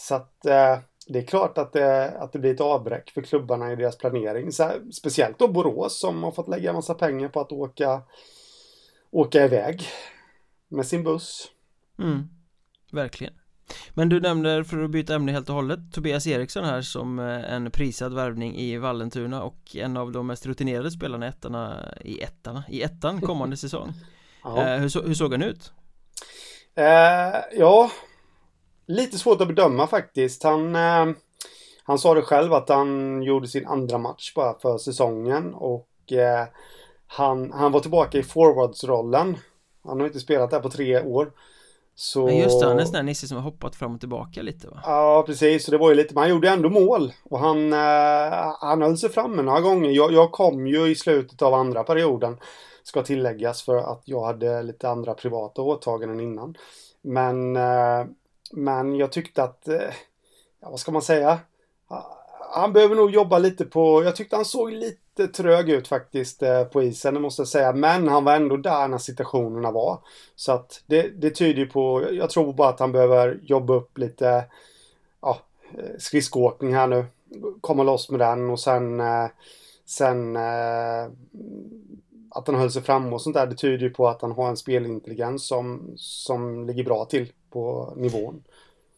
[0.00, 3.72] Så att eh, det är klart att det, att det blir ett avbräck för klubbarna
[3.72, 4.52] i deras planering.
[4.52, 8.02] Så speciellt då Borås som har fått lägga en massa pengar på att åka,
[9.10, 9.82] åka iväg
[10.68, 11.48] med sin buss.
[11.98, 12.28] Mm,
[12.92, 13.34] verkligen.
[13.94, 17.52] Men du nämner, för att byta ämne helt och hållet, Tobias Eriksson här som eh,
[17.52, 22.22] en prisad värvning i Vallentuna och en av de mest rutinerade spelarna i ettarna, i
[22.22, 23.92] ettarna, i ettan kommande säsong.
[24.44, 25.72] Eh, hur, så, hur såg han ut?
[26.74, 27.90] Eh, ja,
[28.88, 30.42] Lite svårt att bedöma faktiskt.
[30.42, 31.06] Han, eh,
[31.84, 36.46] han sa det själv att han gjorde sin andra match bara för säsongen och eh,
[37.06, 39.36] han, han var tillbaka i forwardsrollen.
[39.84, 41.32] Han har inte spelat där på tre år.
[41.94, 42.24] Så...
[42.26, 44.42] Men just det, han är en sån där Nisse som har hoppat fram och tillbaka
[44.42, 44.80] lite va?
[44.84, 45.64] Ja, precis.
[45.64, 47.12] Så det var ju lite, men han gjorde ändå mål.
[47.24, 49.90] Och han, eh, han höll sig framme några gånger.
[49.90, 52.38] Jag, jag kom ju i slutet av andra perioden.
[52.82, 56.54] Ska tilläggas för att jag hade lite andra privata åtaganden innan.
[57.02, 58.04] Men eh,
[58.52, 59.94] men jag tyckte att, eh,
[60.60, 61.38] ja, vad ska man säga?
[62.50, 66.64] Han behöver nog jobba lite på, jag tyckte han såg lite trög ut faktiskt eh,
[66.64, 67.72] på isen, det måste jag säga.
[67.72, 69.98] Men han var ändå där när situationerna var.
[70.36, 73.98] Så att det, det tyder ju på, jag tror bara att han behöver jobba upp
[73.98, 74.44] lite,
[75.20, 75.38] ja,
[75.78, 77.06] eh, skridskoåkning här nu.
[77.60, 79.02] Komma loss med den och sen,
[79.86, 80.36] sen
[82.30, 84.48] att han höll sig fram och sånt där, det tyder ju på att han har
[84.48, 88.42] en spelintelligens som, som ligger bra till på nivån.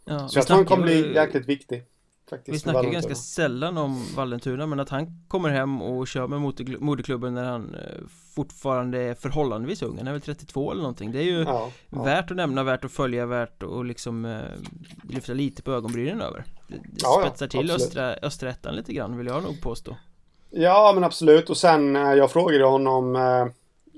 [0.05, 1.85] Ja, så jag tror han kommer bli jäkligt viktig.
[2.31, 6.27] Faktiskt, vi snackar ju ganska sällan om Vallentuna men att han kommer hem och kör
[6.27, 6.41] med
[6.81, 11.19] moderklubben när han eh, fortfarande är förhållandevis ung, han är väl 32 eller någonting Det
[11.19, 12.03] är ju ja, ja.
[12.03, 14.41] värt att nämna, värt att följa, värt att liksom eh,
[15.09, 19.27] lyfta lite på ögonbrynen över Det ja, spetsar till östra, östra ettan lite grann vill
[19.27, 19.97] jag nog påstå
[20.51, 23.47] Ja men absolut och sen eh, jag frågade honom eh,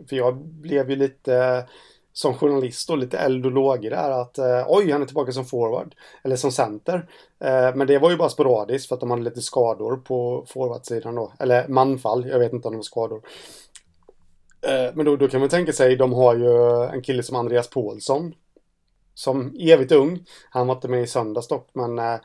[0.09, 1.67] för jag blev ju lite
[2.13, 5.45] som journalist och lite eld och lågor där att eh, oj, han är tillbaka som
[5.45, 5.95] forward.
[6.25, 7.09] Eller som center.
[7.45, 11.15] Eh, men det var ju bara sporadiskt för att de hade lite skador på forwardsidan
[11.15, 11.33] då.
[11.39, 13.23] Eller manfall, jag vet inte om det var skador.
[14.67, 17.71] Eh, men då, då kan man tänka sig, de har ju en kille som Andreas
[17.71, 18.35] Paulsson.
[19.15, 20.25] Som evigt ung.
[20.51, 22.17] Han var inte med i söndags dock, men eh,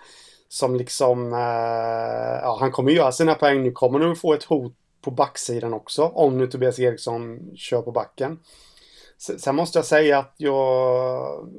[0.49, 3.63] som liksom, eh, ja han kommer göra sina poäng.
[3.63, 6.03] Nu kommer han få ett hot på backsidan också.
[6.03, 8.39] Om nu Tobias Eriksson kör på backen.
[9.17, 11.49] Sen måste jag säga att jag...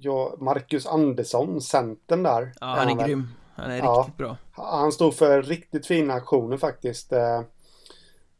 [0.00, 2.52] jag Marcus Andersson, centern där.
[2.60, 3.28] Ja, han är, är grym.
[3.54, 4.36] Han är ja, riktigt bra.
[4.52, 7.12] Han står för riktigt fina aktioner faktiskt.
[7.12, 7.42] Eh,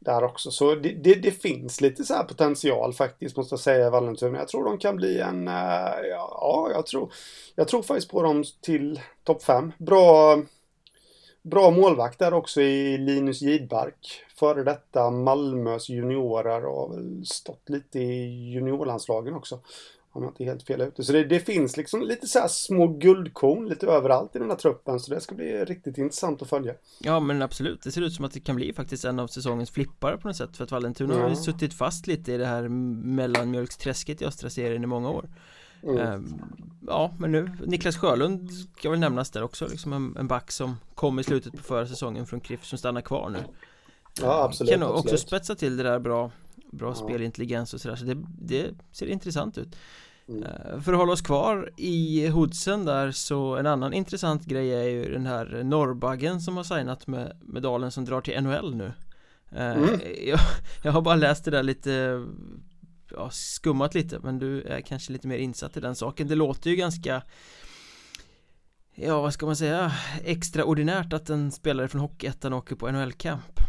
[0.03, 0.51] där också.
[0.51, 4.37] Så det, det, det, finns lite så här potential faktiskt måste jag säga i Vallentuna.
[4.37, 5.53] Jag tror de kan bli en, uh,
[6.09, 7.11] ja, jag tror,
[7.55, 9.71] jag tror faktiskt på dem till topp 5.
[9.77, 10.41] Bra,
[11.43, 14.25] bra målvakt där också i Linus Gidbark.
[14.35, 19.59] Före detta Malmös juniorer och har väl stått lite i juniorlandslagen också.
[20.15, 21.03] Om jag inte är helt fel ute.
[21.03, 24.99] Så det, det, finns liksom lite så små guldkorn lite överallt i den här truppen.
[24.99, 26.73] Så det ska bli riktigt intressant att följa.
[26.99, 27.83] Ja men absolut.
[27.83, 30.37] Det ser ut som att det kan bli faktiskt en av säsongens flippar på något
[30.37, 30.57] sätt.
[30.57, 31.21] För att Vallentuna ja.
[31.21, 35.29] har ju suttit fast lite i det här mellanmjölksträsket i östra serien i många år.
[35.83, 35.97] Mm.
[35.97, 36.41] Ehm,
[36.87, 40.77] ja men nu Niklas Sjölund ska väl nämnas där också liksom en, en back som
[40.95, 43.39] kom i slutet på förra säsongen från KRIF som stannar kvar nu
[44.21, 45.19] Ja absolut Kan också absolut.
[45.19, 46.31] spetsa till det där bra
[46.71, 46.95] Bra ja.
[46.95, 49.75] spelintelligens och sådär så det, det ser intressant ut
[50.27, 50.43] Mm.
[50.43, 54.83] Eh, för att hålla oss kvar i Hoodsen där så en annan intressant grej är
[54.83, 58.93] ju den här Norrbaggen som har signat med, med Dalen som drar till NHL nu
[59.55, 59.89] mm.
[60.27, 60.39] jag,
[60.83, 62.25] jag, har bara läst det där lite
[63.13, 66.69] ja, skummat lite men du är kanske lite mer insatt i den saken det låter
[66.69, 67.21] ju ganska
[68.95, 69.91] ja vad ska man säga
[70.25, 73.59] extraordinärt att en spelare från Hockeyettan åker på NHL-camp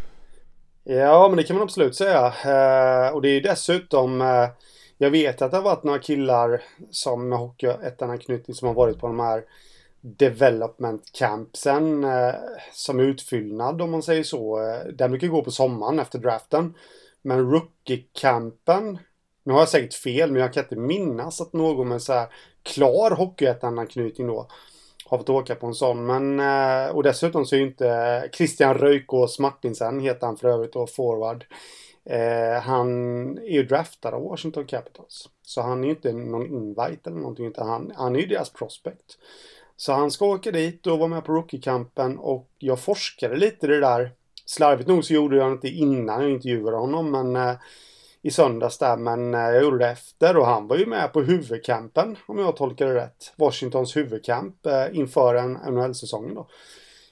[0.85, 4.49] Ja men det kan man absolut säga eh, och det är ju dessutom eh,
[4.99, 9.07] jag vet att det har varit några killar som med Hockeyettan-anknytning som har varit på
[9.07, 9.45] de här
[10.05, 12.35] development campsen eh,
[12.73, 14.61] som utfyllnad om man säger så.
[14.61, 16.75] Eh, den brukar gå på sommaren efter draften.
[17.23, 18.99] Men rookie-campen,
[19.45, 22.29] nu har jag säkert fel men jag kan inte minnas att någon med så här
[22.63, 24.49] klar Hockeyettan-anknytning då
[25.07, 26.07] har fått åka på en sån.
[26.07, 30.49] Men, eh, och dessutom så är ju inte eh, Christian Röjkås Martinsen, heter han för
[30.49, 31.45] övrigt då, forward.
[32.05, 32.89] Eh, han
[33.39, 35.29] är ju draftad av Washington Capitals.
[35.43, 38.51] Så han är ju inte någon invite eller någonting utan han, han är ju deras
[38.51, 39.19] prospect.
[39.77, 43.69] Så han ska åka dit och vara med på rookie-campen och jag forskade lite i
[43.69, 44.13] det där.
[44.47, 47.57] Slarvigt nog så gjorde jag inte innan jag intervjuade honom men eh,
[48.25, 51.23] i söndags där men eh, jag gjorde det efter och han var ju med på
[51.23, 53.33] huvudcampen om jag tolkar det rätt.
[53.37, 56.49] Washingtons huvudcamp eh, inför en NHL-säsongen då.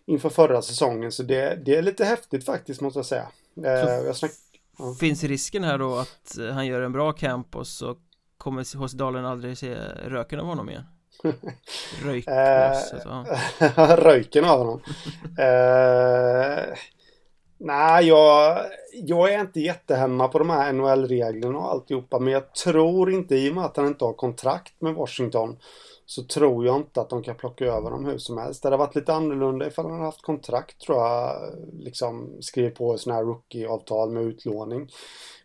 [0.07, 3.27] Inför förra säsongen så det, det är lite häftigt faktiskt måste jag säga.
[3.64, 4.31] Eh, jag snack,
[4.79, 4.94] Ja.
[5.01, 7.96] Finns risken här då att han gör en bra camp och så
[8.38, 9.75] kommer HC Dalen aldrig se
[10.07, 10.85] röken av honom igen?
[12.05, 13.27] Röjk alltså,
[13.96, 14.81] Röjken av honom
[17.64, 18.59] Nej, jag,
[18.92, 23.51] jag är inte jättehemma på de här NHL-reglerna och alltihopa men jag tror inte i
[23.51, 25.57] och med att han inte har kontrakt med Washington
[26.07, 28.62] så tror jag inte att de kan plocka över dem hur som helst.
[28.62, 31.37] Det hade varit lite annorlunda ifall han hade haft kontrakt tror jag.
[31.72, 34.90] Liksom skrivit på sådana här rookie-avtal med utlåning.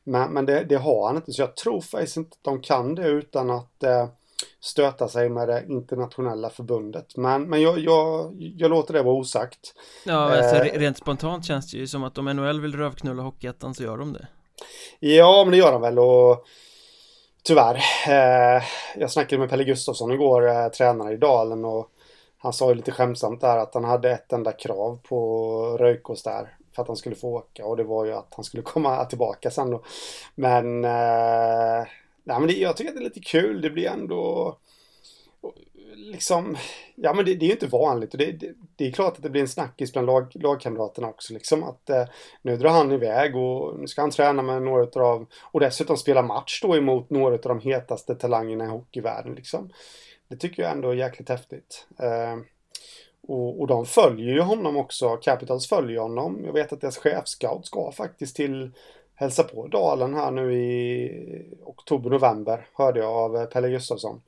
[0.03, 2.95] Men, men det, det, har han inte så jag tror faktiskt inte att de kan
[2.95, 4.07] det utan att eh,
[4.59, 7.17] stöta sig med det internationella förbundet.
[7.17, 9.73] Men, men jag, jag, jag låter det vara osagt.
[10.05, 13.73] Ja, alltså, eh, rent spontant känns det ju som att om NHL vill rövknulla Hockeyettan
[13.75, 14.27] så gör de det.
[14.99, 16.45] Ja, men det gör de väl och
[17.47, 17.75] Tyvärr.
[18.07, 18.63] Eh,
[18.95, 21.91] jag snackade med Pelle Gustafsson igår, eh, tränare i Dalen och
[22.37, 26.55] han sa ju lite skämtsamt där att han hade ett enda krav på Röjkås där
[26.75, 29.51] för att han skulle få åka och det var ju att han skulle komma tillbaka
[29.51, 29.83] sen då.
[30.35, 31.87] Men, eh,
[32.27, 33.61] nej, men det, jag tycker att det är lite kul.
[33.61, 34.57] Det blir ändå
[35.95, 36.57] liksom,
[36.95, 39.23] ja men det, det är ju inte vanligt och det, det, det, är klart att
[39.23, 42.05] det blir en snackis bland lag, lagkamraterna också liksom att eh,
[42.41, 46.21] nu drar han iväg och nu ska han träna med några av, och dessutom spela
[46.21, 49.69] match då emot några av de hetaste talangerna i hockeyvärlden liksom.
[50.27, 51.87] Det tycker jag ändå är jäkligt häftigt.
[51.99, 52.37] Eh,
[53.27, 56.41] och, och de följer ju honom också, Capitals följer honom.
[56.45, 58.71] Jag vet att deras chefscout ska faktiskt till
[59.19, 64.21] hälsa på Dalen här nu i oktober-november, hörde jag av Pelle Gustafsson.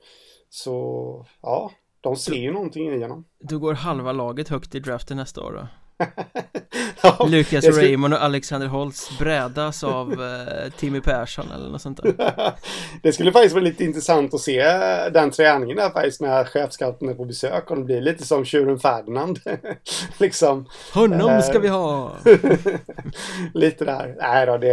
[0.48, 3.24] Så ja, de ser ju någonting i honom.
[3.38, 5.66] Du går halva laget högt i draften nästa år då?
[7.18, 7.82] ja, Lukas skulle...
[7.82, 12.52] Raymond och Alexander Holtz brädas av eh, Timmy Persson eller något sånt där.
[13.02, 14.62] Det skulle faktiskt vara lite intressant att se
[15.12, 18.78] den träningen där faktiskt när chefscouten är på besök och det blir lite som tjuren
[18.78, 19.40] Ferdinand.
[20.18, 20.66] Liksom.
[20.94, 22.16] Honom ska vi ha!
[23.54, 24.72] Lite där, nej då det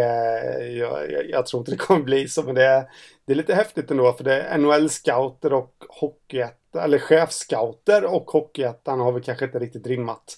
[0.77, 2.87] jag, jag, jag, tror inte det kommer bli så men det,
[3.25, 8.99] det är lite häftigt ändå för det är NHL-scouter och hockeyettan eller chefscouter och hockeyettan
[8.99, 10.37] har vi kanske inte riktigt rimmat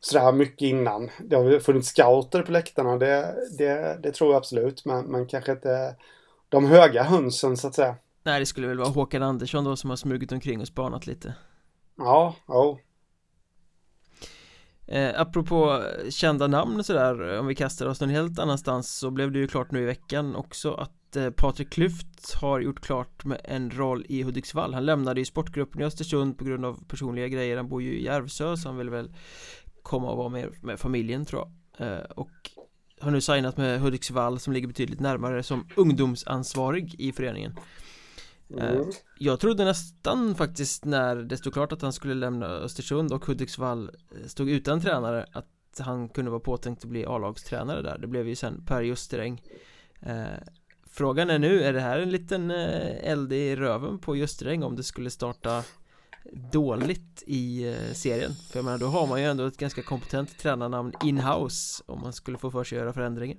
[0.00, 1.10] sådär mycket innan.
[1.20, 5.52] Det har funnits scouter på läktarna, det, det, det tror jag absolut, men, men kanske
[5.52, 5.96] inte
[6.48, 7.96] de höga hönsen så att säga.
[8.22, 11.34] Nej, det skulle väl vara Håkan Andersson då som har smugit omkring och spanat lite.
[11.96, 12.78] Ja, ja.
[14.90, 19.32] Eh, apropå kända namn och sådär, om vi kastar oss någon helt annanstans så blev
[19.32, 23.40] det ju klart nu i veckan också att eh, Patrik Klyft har gjort klart med
[23.44, 27.56] en roll i Hudiksvall Han lämnade ju sportgruppen i Östersund på grund av personliga grejer,
[27.56, 29.12] han bor ju i Järvsö så han vill väl
[29.90, 31.88] komma och vara med, med familjen tror jag.
[31.88, 32.30] Eh, och
[33.00, 37.54] har nu signat med Hudiksvall som ligger betydligt närmare som ungdomsansvarig i föreningen.
[38.58, 38.90] Eh, mm.
[39.18, 43.90] Jag trodde nästan faktiskt när det stod klart att han skulle lämna Östersund och Hudiksvall
[43.90, 45.46] eh, stod utan tränare att
[45.78, 47.98] han kunde vara påtänkt att bli A-lagstränare där.
[47.98, 49.42] Det blev ju sen Per Justeräng
[50.92, 54.82] Frågan är nu, är det här en liten eld i röven på Justeräng om det
[54.82, 55.64] skulle starta
[56.52, 58.32] dåligt i eh, serien.
[58.34, 62.12] För jag menar då har man ju ändå ett ganska kompetent tränarnamn in-house Om man
[62.12, 63.38] skulle få för sig att göra förändringar.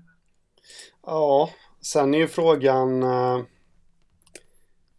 [1.05, 1.49] Ja,
[1.81, 3.43] sen är ju frågan uh,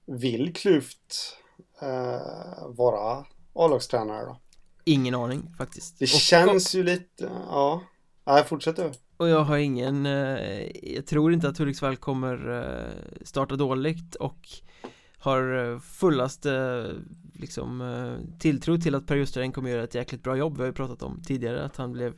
[0.06, 1.36] Vill Klyft
[1.82, 4.40] uh, vara A-lagstränare då?
[4.84, 5.98] Ingen aning faktiskt.
[5.98, 7.82] Det och, känns och, ju lite, ja.
[8.26, 8.92] Nej, fortsätt du.
[9.16, 12.86] Och jag har ingen, uh, jag tror inte att Hudiksvall kommer
[13.24, 14.48] starta dåligt och
[15.22, 16.84] har fullaste
[17.34, 20.56] liksom eh, tilltro till att Per Justeräng kommer göra ett jäkligt bra jobb.
[20.56, 22.14] Vi har ju pratat om tidigare att han blev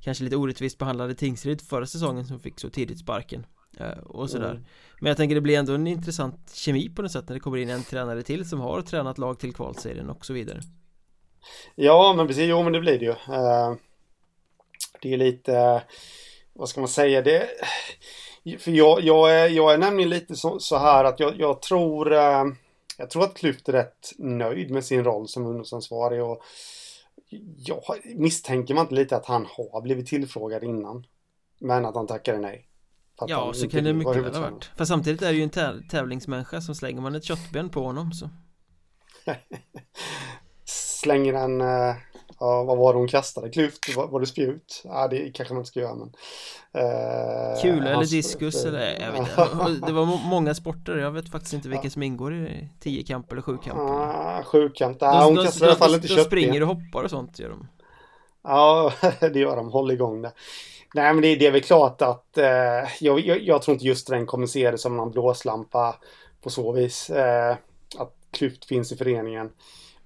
[0.00, 3.46] kanske lite orättvist behandlad i Tingsryd förra säsongen som fick så tidigt sparken
[3.80, 4.50] eh, och sådär.
[4.50, 4.64] Mm.
[5.00, 7.58] Men jag tänker det blir ändå en intressant kemi på något sätt när det kommer
[7.58, 10.60] in en tränare till som har tränat lag till kvalserien och så vidare.
[11.74, 13.14] Ja men precis, jo men det blir det ju.
[15.02, 15.82] Det är lite
[16.52, 17.22] Vad ska man säga?
[17.22, 17.48] Det
[18.58, 22.12] För jag, jag, är, jag är nämligen lite så, så här att jag, jag tror
[22.12, 22.44] uh,
[22.98, 26.42] jag tror att Klyft är rätt nöjd med sin roll som ungdomsansvarig och
[27.56, 31.06] jag misstänker man inte lite att han har blivit tillfrågad innan.
[31.58, 32.68] Men att han tackade nej.
[33.26, 34.64] Ja, så kan det mycket väl ha varit.
[34.64, 38.30] För samtidigt är det ju en tävlingsmänniska som slänger man ett köttben på honom så.
[40.64, 41.94] Slänger en uh,
[42.40, 43.50] Ja, vad var det hon kastade?
[43.50, 43.96] Klyft?
[43.96, 44.82] Var, var det spjut?
[44.84, 46.12] Ja, det kanske man inte ska göra men
[46.72, 49.20] eh, Kula eller diskus eller jag vet
[49.70, 49.86] inte.
[49.86, 53.80] Det var många sporter, jag vet faktiskt inte vilken som ingår i tiokamp eller sjukamp.
[53.80, 57.38] Ah, Sjukamp, nej hon kastar i alla fall inte De springer och hoppar och sånt
[57.38, 57.68] gör de.
[58.42, 60.32] Ja, det gör de, håll igång det
[60.94, 64.08] Nej men det, det är väl klart att eh, jag, jag, jag, tror inte just
[64.08, 65.96] den kommer se det som någon blåslampa
[66.42, 67.56] på så vis eh,
[67.98, 69.50] Att Klyft finns i föreningen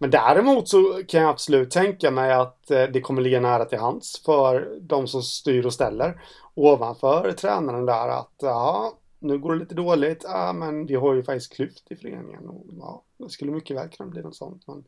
[0.02, 3.78] men däremot så kan jag absolut tänka mig att eh, det kommer ligga nära till
[3.78, 6.22] hands för de som styr och ställer
[6.54, 10.24] ovanför tränaren där att ja, nu går det lite dåligt.
[10.24, 12.48] Ja, men vi har ju faktiskt klyft i föreningen.
[12.48, 14.66] Och, ja, det skulle mycket väl kunna bli något sånt.
[14.66, 14.84] Men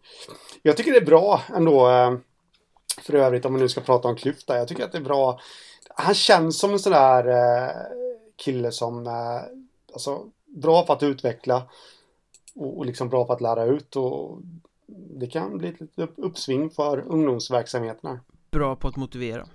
[0.63, 1.89] jag tycker det är bra ändå.
[1.89, 2.15] Eh,
[3.03, 4.59] för övrigt om man nu ska prata om klyfta.
[4.59, 5.41] Jag tycker att det är bra.
[5.89, 7.77] Han känns som en sån där eh,
[8.37, 9.07] kille som
[9.93, 11.63] alltså bra på att utveckla
[12.55, 14.39] och, liksom bra på att lära ut och
[15.21, 18.21] det kan bli ett litet uppsving för ungdomsverksamheterna.
[18.51, 19.49] Bra på att motivera.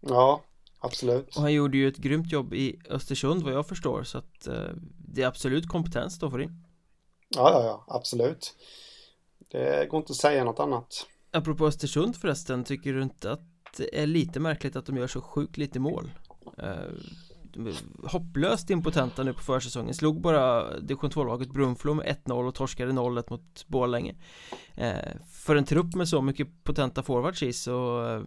[0.00, 0.42] Ja,
[0.78, 1.36] absolut.
[1.36, 4.70] Och han gjorde ju ett grymt jobb i Östersund vad jag förstår så att eh,
[5.14, 6.64] det är absolut kompetens då för in.
[7.28, 8.54] Ja, ja, ja, absolut.
[9.50, 11.06] Det går inte att säga något annat.
[11.30, 13.40] Apropå Östersund förresten, tycker du inte att
[13.76, 16.10] det är lite märkligt att de gör så sjukt lite mål?
[16.58, 16.92] Eh,
[18.04, 19.94] hopplöst impotenta nu på försäsongen.
[19.94, 24.14] Slog bara division 2-laget Brunflo med 1-0 och torskade 0-1 mot Borlänge.
[24.76, 24.94] Eh,
[25.32, 28.22] För en trupp med så mycket potenta forwards i så eh,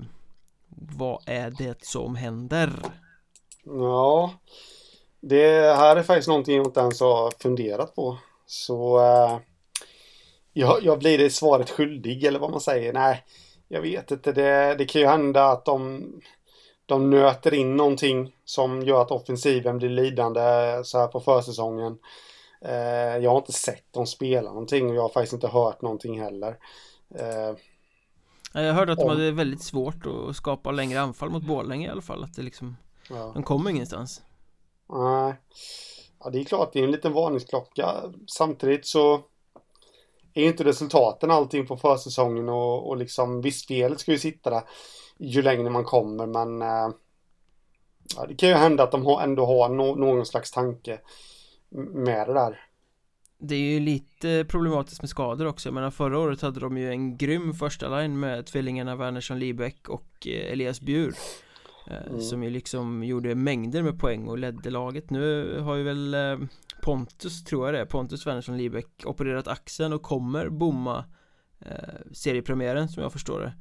[0.98, 2.72] Vad är det som händer?
[3.66, 4.34] Ja
[5.22, 8.18] Det här är faktiskt någonting jag inte ens har funderat på.
[8.46, 9.38] Så eh,
[10.54, 12.94] jag, jag blir det svaret skyldig eller vad man säger.
[12.94, 13.24] Nej
[13.68, 14.32] Jag vet inte.
[14.32, 16.04] Det, det kan ju hända att de
[16.86, 20.42] de nöter in någonting som gör att offensiven blir lidande
[20.84, 21.98] så här på försäsongen.
[22.62, 26.22] Eh, jag har inte sett dem spela någonting och jag har faktiskt inte hört någonting
[26.22, 26.58] heller.
[27.16, 27.56] Eh,
[28.54, 32.02] jag hörde att de hade väldigt svårt att skapa längre anfall mot Borlänge i alla
[32.02, 32.24] fall.
[32.24, 32.78] Att det liksom,
[33.10, 33.32] ja.
[33.34, 34.22] de kommer ingenstans.
[34.90, 35.36] Nej.
[36.20, 38.04] Ja, det är klart, det är en liten varningsklocka.
[38.28, 39.22] Samtidigt så
[40.34, 44.64] är inte resultaten allting på försäsongen och, och liksom visst spelet ska ju sitta där
[45.20, 46.96] ju längre man kommer men eh,
[48.16, 51.00] ja, det kan ju hända att de ändå har no någon slags tanke
[51.94, 52.62] med det där.
[53.38, 56.90] Det är ju lite problematiskt med skador också, jag menar förra året hade de ju
[56.90, 61.14] en grym första line med tvillingarna Wernersson Liebeck och eh, Elias Bjur
[61.88, 62.22] eh, mm.
[62.22, 66.48] Som ju liksom gjorde mängder med poäng och ledde laget Nu har ju väl eh,
[66.82, 71.06] Pontus, tror jag det är, Pontus Wernersson Liebeck opererat axeln och kommer bomma
[72.12, 73.54] seriepremiären som jag förstår det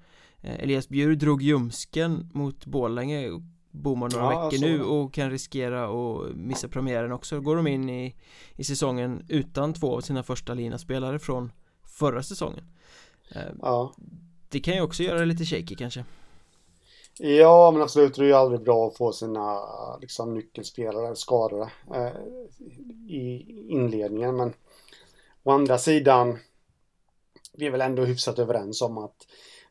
[0.44, 3.30] Elias Bjur drog ljumsken mot Borlänge
[3.70, 7.40] bommar några ja, veckor nu och kan riskera att missa premiären också.
[7.40, 8.14] Går de in i,
[8.56, 11.52] i säsongen utan två av sina första lina spelare från
[11.98, 12.64] förra säsongen?
[13.34, 13.94] Eh, Ja.
[14.48, 16.04] Det kan ju också göra det lite shaky kanske.
[17.18, 18.14] Ja men absolut.
[18.14, 19.58] Det är ju aldrig bra att få sina
[20.00, 22.12] liksom nyckelspelare skadade eh,
[23.08, 24.36] i inledningen.
[24.36, 24.52] Men
[25.42, 26.38] Å andra sidan
[27.52, 29.26] Vi är väl ändå hyfsat överens om att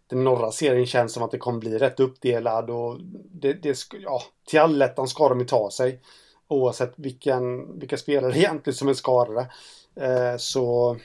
[0.08, 3.00] den norra serien känns som att det kommer bli rätt uppdelad och
[3.32, 6.02] det, det ja, till allettan ska de ju ta sig.
[6.48, 9.50] Oavsett vilken, vilka spelare egentligen som är skadade.
[9.96, 10.98] Eh, så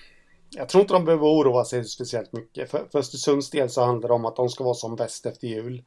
[0.51, 2.71] jag tror inte de behöver oroa sig speciellt mycket.
[2.71, 5.49] För, för Östersunds del så handlar det om att de ska vara som bäst efter
[5.49, 5.83] jul.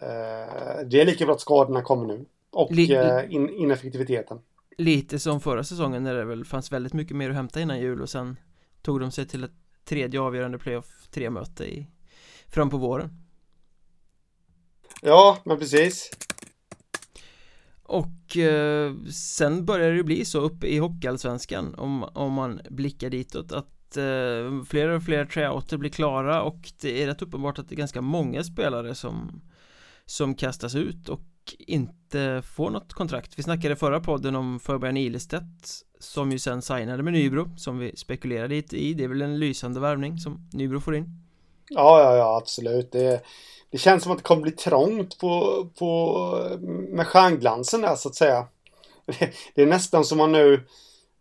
[0.00, 2.24] Eh, det är lika bra att skadorna kommer nu.
[2.50, 4.38] Och eh, in, ineffektiviteten.
[4.78, 8.02] Lite som förra säsongen när det väl fanns väldigt mycket mer att hämta innan jul
[8.02, 8.36] och sen
[8.82, 9.50] tog de sig till ett
[9.84, 11.86] tredje avgörande playoff tre möte i
[12.52, 13.10] fram på våren.
[15.02, 16.10] Ja, men precis.
[17.82, 23.52] Och eh, sen börjar det bli så uppe i Hockeyallsvenskan om, om man blickar ditåt
[23.52, 27.74] att eh, fler och fler tryouter blir klara och det är rätt uppenbart att det
[27.74, 29.42] är ganska många spelare som
[30.06, 31.20] som kastas ut och
[31.58, 33.38] inte får något kontrakt.
[33.38, 37.96] Vi snackade förra podden om Förberg Ilestedt som ju sen signade med Nybro som vi
[37.96, 38.94] spekulerade i.
[38.94, 41.22] Det är väl en lysande värvning som Nybro får in.
[41.74, 42.92] Ja, ja, ja, absolut.
[42.92, 43.24] Det,
[43.70, 46.58] det känns som att det kommer bli trångt på, på,
[46.88, 48.46] med stjärnglansen där så att säga.
[49.06, 50.66] Det, det är nästan som man nu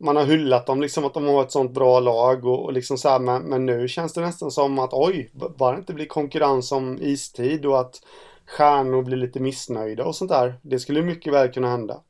[0.02, 2.97] man har hyllat dem liksom att de har ett sånt bra lag och, och liksom
[2.97, 6.06] så här, men, men, nu känns det nästan som att oj, bara det inte blir
[6.06, 8.02] konkurrens om istid och att
[8.45, 10.60] stjärnor blir lite missnöjda och sånt där.
[10.62, 12.02] Det skulle mycket väl kunna hända.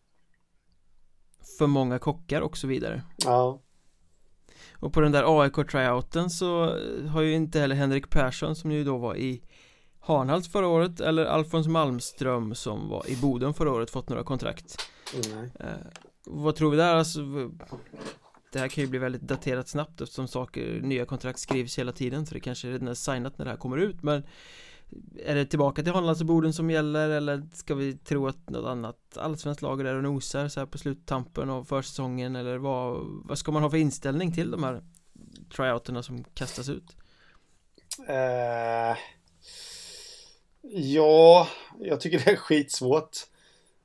[1.58, 3.02] För många kockar och så vidare.
[3.26, 3.60] Ja.
[4.82, 6.78] Och på den där AIK-tryouten så
[7.08, 9.42] har ju inte heller Henrik Persson som ju då var i
[10.00, 14.76] Hanhals förra året eller Alfons Malmström som var i Boden förra året fått några kontrakt
[15.26, 15.50] mm.
[15.60, 15.68] eh,
[16.26, 17.22] Vad tror vi där alltså
[18.54, 22.26] Det här kan ju bli väldigt daterat snabbt eftersom saker, nya kontrakt skrivs hela tiden
[22.26, 24.24] så det kanske redan är signat när det här kommer ut men
[25.26, 29.62] är det tillbaka till Hanlandsborden som gäller eller ska vi tro att något annat allsvenskt
[29.62, 33.52] lag är där och nosar så här på sluttampen av försäsongen eller vad, vad ska
[33.52, 34.84] man ha för inställning till de här
[35.56, 36.96] tryouterna som kastas ut?
[38.10, 38.98] Uh,
[40.72, 41.48] ja,
[41.80, 43.18] jag tycker det är skitsvårt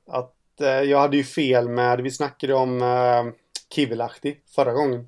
[0.07, 3.33] att uh, jag hade ju fel med, vi snackade om uh,
[3.69, 5.07] Kivilahti förra gången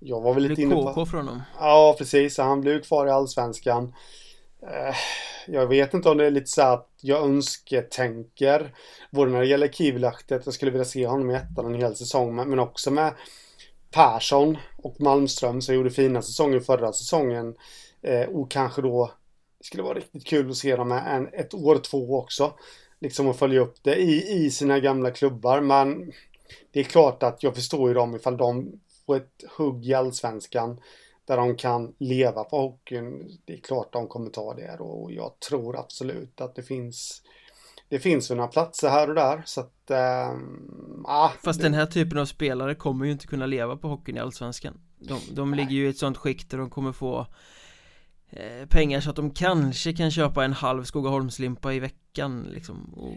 [0.00, 1.06] jag var väl lite inne på...
[1.06, 1.42] Från honom?
[1.58, 2.38] Ja, precis.
[2.38, 3.94] Han blev kvar i Allsvenskan.
[4.62, 4.94] Eh,
[5.46, 8.74] jag vet inte om det är lite så att jag önsketänker.
[9.10, 11.96] Både när det gäller Kivilahti att jag skulle vilja se honom i ettan en hel
[11.96, 13.14] säsong men också med
[13.90, 17.54] Persson och Malmström som gjorde fina säsonger förra säsongen.
[18.02, 19.12] Eh, och kanske då
[19.60, 22.52] skulle vara riktigt kul att se dem en, ett år två också.
[23.00, 26.12] Liksom att följa upp det i, i sina gamla klubbar men
[26.72, 30.80] det är klart att jag förstår ju dem ifall de får ett hugg i allsvenskan
[31.28, 33.38] där de kan leva på hockeyn.
[33.44, 37.22] Det är klart de kommer ta det och jag tror absolut att det finns
[37.88, 40.38] det finns några platser här och där så att äh,
[41.44, 41.66] Fast det...
[41.66, 45.20] den här typen av spelare kommer ju inte kunna leva på hockeyn i Allsvenskan De,
[45.30, 47.26] de ligger ju i ett sånt skikt där de kommer få
[48.30, 53.14] eh, Pengar så att de kanske kan köpa en halv Skogaholmslimpa i veckan liksom och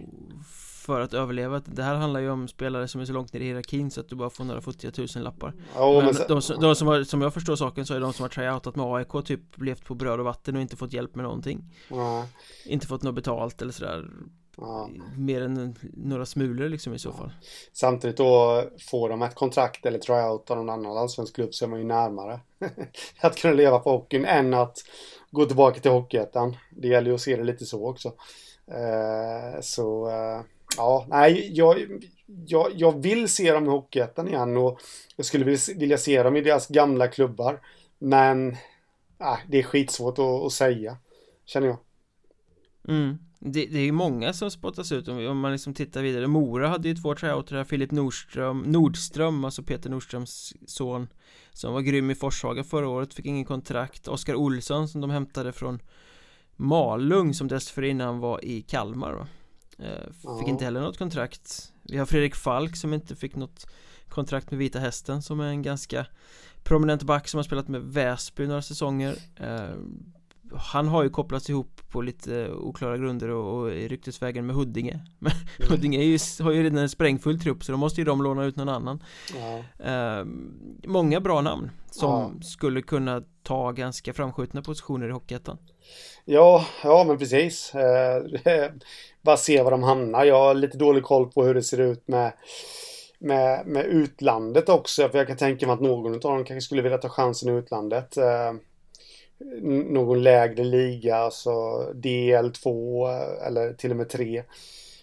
[0.91, 1.61] för att överleva.
[1.65, 4.09] Det här handlar ju om spelare som är så långt ner i hierarkin så att
[4.09, 5.53] du bara får några futtiga tusen lappar.
[5.75, 8.13] Ja, men, men de, som, de som har, som jag förstår saken så är de
[8.13, 11.15] som har tryoutat med AIK typ levt på bröd och vatten och inte fått hjälp
[11.15, 11.63] med någonting.
[11.89, 12.25] Ja.
[12.65, 14.09] Inte fått något betalt eller sådär.
[14.57, 14.89] Ja.
[15.17, 17.31] Mer än några smulor liksom i så fall.
[17.73, 21.69] Samtidigt då Får de ett kontrakt eller tryout av någon annan allsvensk klubb så är
[21.69, 22.39] man ju närmare
[23.21, 24.77] Att kunna leva på hockeyn än att
[25.31, 26.57] Gå tillbaka till Hockeyettan.
[26.69, 28.13] Det gäller ju att se det lite så också.
[28.67, 30.41] Eh, Så eh,
[30.77, 31.77] Ja, nej, jag,
[32.47, 34.81] jag, jag vill se dem i Hockeyettan igen och
[35.15, 37.59] jag skulle vilja se dem i deras gamla klubbar.
[37.99, 38.57] Men
[39.19, 40.97] nej, det är skitsvårt att, att säga,
[41.45, 41.77] känner jag.
[42.87, 43.17] mm.
[43.39, 46.87] det, det är ju många som spottas ut om, man liksom tittar vidare Mora hade
[46.87, 51.07] ju två tryouter Filip Nordström Nordström, alltså Peter Nordströms son
[51.53, 55.51] Som var grym i Forshaga förra året, fick ingen kontrakt Oskar Olsson som de hämtade
[55.51, 55.79] från
[56.55, 59.27] Malung som dessförinnan var i Kalmar va?
[59.81, 63.67] Eh, fick inte heller något kontrakt Vi har Fredrik Falk som inte fick något
[64.09, 66.05] kontrakt med Vita Hästen som är en ganska
[66.63, 69.75] prominent back som har spelat med Väsby några säsonger eh,
[70.55, 74.99] Han har ju kopplats ihop på lite oklara grunder och, och i ryktesvägen med Huddinge
[75.19, 75.71] Men mm.
[75.71, 78.55] Huddinge ju, har ju redan en sprängfull trupp så då måste ju de låna ut
[78.55, 79.03] någon annan
[79.35, 79.85] ja.
[79.85, 80.25] eh,
[80.85, 82.43] Många bra namn som ja.
[82.43, 85.57] skulle kunna ta ganska framskjutna positioner i Hockeyettan
[86.25, 88.23] Ja, ja men precis eh,
[89.21, 92.07] Bara se var de hamnar Jag har lite dålig koll på hur det ser ut
[92.07, 92.31] med
[93.21, 95.09] med, med utlandet också.
[95.09, 97.57] För jag kan tänka mig att någon av dem kanske skulle vilja ta chansen i
[97.57, 98.17] utlandet.
[98.17, 98.53] Eh,
[99.63, 101.51] någon lägre liga, alltså
[101.93, 102.65] DL2
[103.09, 104.43] eh, eller till och med 3.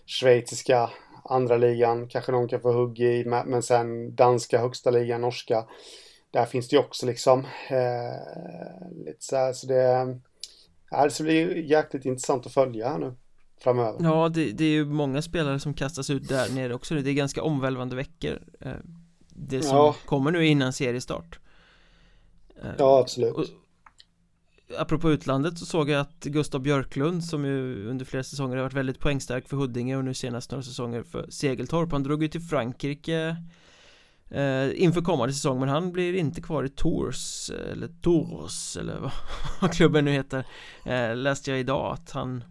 [0.06, 0.90] Schweiziska
[1.24, 5.64] andra ligan kanske någon kan få hugg i, men sen danska högsta ligan, norska.
[6.30, 10.18] Där finns det ju också liksom eh, lite så här, så det,
[10.90, 13.14] ja, det blir jäkligt intressant att följa här nu
[13.60, 13.98] framöver.
[14.02, 17.14] Ja, det, det, är ju många spelare som kastas ut där nere också Det är
[17.14, 18.72] ganska omvälvande veckor eh,
[19.28, 19.96] Det som ja.
[20.06, 21.38] kommer nu innan seriestart.
[22.62, 23.34] Eh, Ja, absolut.
[23.34, 23.44] och,
[24.78, 28.74] Apropå utlandet så såg jag att Gustav Björklund som ju under flera säsonger har varit
[28.74, 32.40] väldigt poängstark för Huddinge och nu senast några säsonger för Segeltorp Han drog ju till
[32.40, 33.36] Frankrike
[34.30, 39.00] eh, inför kommande säsong men han blir inte kvar i Tours eller Tours eller
[39.60, 40.44] vad, klubben nu heter.
[40.84, 42.44] Eh, Läste jag idag att han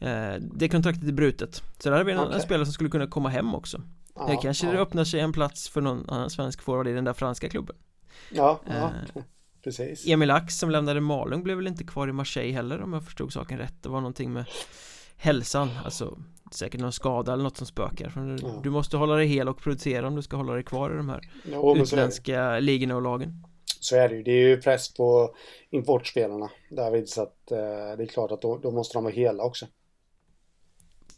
[0.00, 1.62] Eh, det kontraktet är brutet.
[1.78, 2.40] Så där har vi en, okay.
[2.40, 3.82] spelare som skulle kunna komma hem också.
[4.14, 4.72] Ja, det Kanske ja.
[4.72, 7.76] det öppnar sig en plats för någon annan svensk forward i den där franska klubben.
[8.30, 9.22] Ja, ja eh,
[9.64, 10.06] precis.
[10.06, 13.32] Emil Ax som lämnade Malung blev väl inte kvar i Marseille heller om jag förstod
[13.32, 13.82] saken rätt.
[13.82, 14.44] Det var någonting med
[15.16, 16.18] hälsan, alltså
[16.54, 18.60] säkert någon skada eller något som spökar du, ja.
[18.62, 21.08] du måste hålla dig hel och producera om du ska hålla dig kvar i de
[21.08, 23.44] här jo, utländska ligorna och lagen
[23.80, 24.22] så är det ju.
[24.22, 25.34] Det är ju press på
[25.70, 29.42] importspelarna David så att eh, det är klart att då, då måste de vara hela
[29.42, 29.66] också.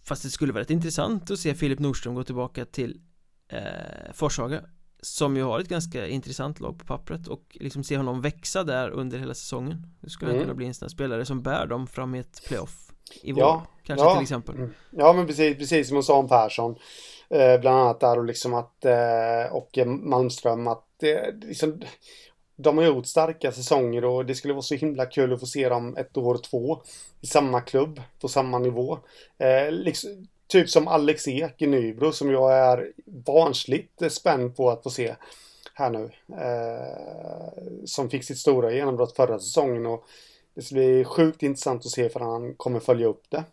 [0.04, 3.00] Fast det skulle vara rätt intressant att se Filip Nordström gå tillbaka till
[3.48, 4.62] eh, Forshaga
[5.00, 8.90] Som ju har ett ganska intressant lag på pappret och liksom se honom växa där
[8.90, 10.42] under hela säsongen Det skulle mm.
[10.42, 12.89] kunna bli en sån spelare som bär dem fram i ett playoff
[13.22, 14.14] i vår, ja, kanske ja.
[14.14, 14.74] till exempel mm.
[14.90, 16.76] Ja men precis, precis som hon sa om Persson
[17.30, 21.82] eh, Bland annat där och liksom att eh, och Malmström att eh, liksom,
[22.56, 25.68] de har gjort starka säsonger och det skulle vara så himla kul att få se
[25.68, 26.82] dem ett år, två
[27.20, 28.98] i samma klubb på samma nivå.
[29.38, 32.92] Eh, liksom, typ som Alex Ek i Nybro som jag är
[33.26, 35.14] vansinnigt spänd på att få se
[35.74, 36.10] här nu.
[36.36, 40.04] Eh, som fick sitt stora genombrott förra säsongen och
[40.54, 43.44] det ska bli sjukt intressant att se för han kommer följa upp det.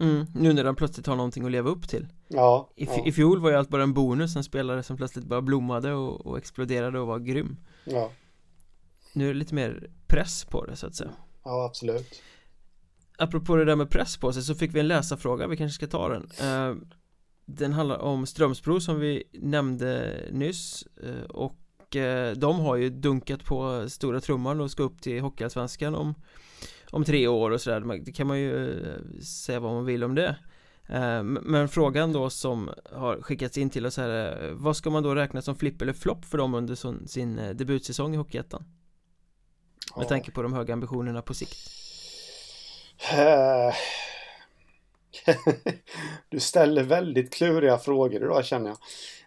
[0.00, 2.08] Mm, nu när han plötsligt har någonting att leva upp till.
[2.28, 3.06] Ja, I, ja.
[3.06, 6.26] I fjol var ju allt bara en bonus, en spelare som plötsligt bara blommade och,
[6.26, 7.56] och exploderade och var grym.
[7.84, 8.10] Ja.
[9.12, 11.10] Nu är det lite mer press på det så att säga.
[11.44, 12.22] Ja, absolut.
[13.18, 15.86] Apropå det där med press på sig så fick vi en läsarfråga, vi kanske ska
[15.86, 16.22] ta den.
[16.22, 16.76] Uh,
[17.46, 21.24] Den handlar om Strömsbro som vi nämnde nyss uh,
[21.96, 26.14] och uh, de har ju dunkat på stora trumman och ska upp till Hockeyallsvenskan om
[26.90, 28.82] om tre år och sådär, det kan man ju
[29.22, 30.36] säga vad man vill om det.
[31.42, 35.14] Men frågan då som har skickats in till oss här är Vad ska man då
[35.14, 38.64] räkna som flipp eller flopp för dem under sin debutsäsong i Hockeyettan?
[39.96, 41.58] Med tanke på de höga ambitionerna på sikt.
[43.12, 43.74] Eh,
[46.28, 48.78] du ställer väldigt kluriga frågor idag känner jag.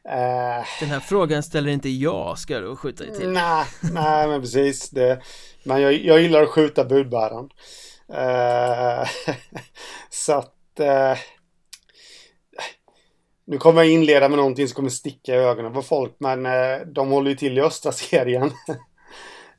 [0.05, 3.29] Uh, Den här frågan ställer inte jag, ska du skjuta i till.
[3.29, 4.89] Nej, nej men precis.
[4.89, 5.21] Det,
[5.63, 7.49] men jag, jag gillar att skjuta budbäraren.
[8.13, 9.07] Uh,
[10.09, 10.53] så att...
[10.79, 11.17] Uh,
[13.49, 16.47] nu kommer jag inleda med någonting som kommer sticka i ögonen på folk, men
[16.93, 18.51] de håller ju till i östra serien.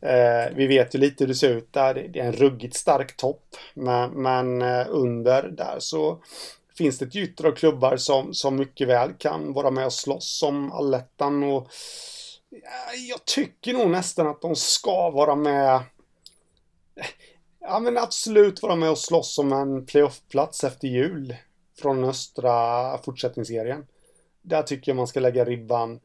[0.00, 1.94] Eh, vi vet ju lite hur det ser ut där.
[1.94, 3.56] Det är en ruggigt stark topp.
[3.74, 6.22] Men, men eh, under där så
[6.78, 10.42] finns det ett gytter av klubbar som, som mycket väl kan vara med och slåss
[10.42, 11.42] om allettan.
[11.42, 11.62] Och
[12.52, 15.74] eh, jag tycker nog nästan att de ska vara med.
[15.74, 15.82] Eh,
[17.60, 21.36] ja men absolut vara med och slåss om en playoffplats efter jul.
[21.78, 23.86] Från östra fortsättningsserien.
[24.42, 26.00] Där tycker jag man ska lägga ribban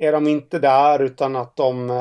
[0.00, 1.96] är de inte där utan att de eh,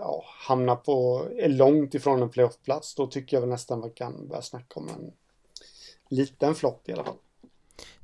[0.00, 4.42] ja, hamnar på, är långt ifrån en playoffplats då tycker jag nästan man kan börja
[4.42, 5.12] snacka om en
[6.08, 7.16] liten flopp i alla fall.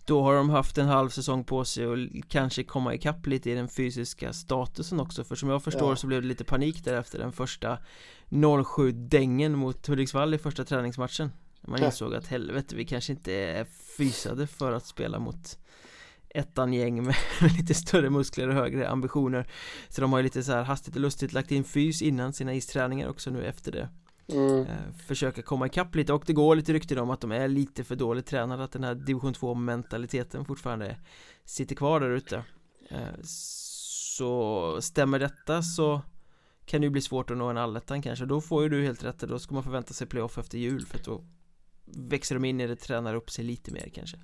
[0.05, 1.99] Då har de haft en halv säsong på sig och
[2.29, 5.97] kanske komma ikapp lite i den fysiska statusen också för som jag förstår ja.
[5.97, 7.79] så blev det lite panik där efter den första
[8.31, 13.65] 07-dängen mot Hudiksvall i första träningsmatchen Man insåg att helvete, vi kanske inte är
[13.97, 15.59] fysade för att spela mot
[16.31, 17.17] ettan gäng med,
[17.59, 19.47] lite större muskler och högre ambitioner.
[19.89, 22.55] Så de har ju lite så här hastigt och lustigt lagt in fys innan sina
[22.55, 23.89] isträningar också nu efter det.
[24.33, 24.61] Mm.
[24.61, 26.13] eh, Försöka komma ikapp lite.
[26.13, 28.85] Och det går lite rykten om att de är lite för dåligt tränade Att den
[28.85, 30.97] här division 2 mentaliteten fortfarande
[31.45, 32.43] sitter kvar där ute.
[32.91, 36.03] Eh, Så stämmer detta så
[36.65, 38.25] kan det ju bli svårt att nå en allettan kanske.
[38.25, 39.19] Då får ju du helt rätt.
[39.19, 41.21] Då ska man förvänta sig playoff efter jul för att då
[41.95, 44.17] växer de in i det, tränar upp sig lite mer kanske.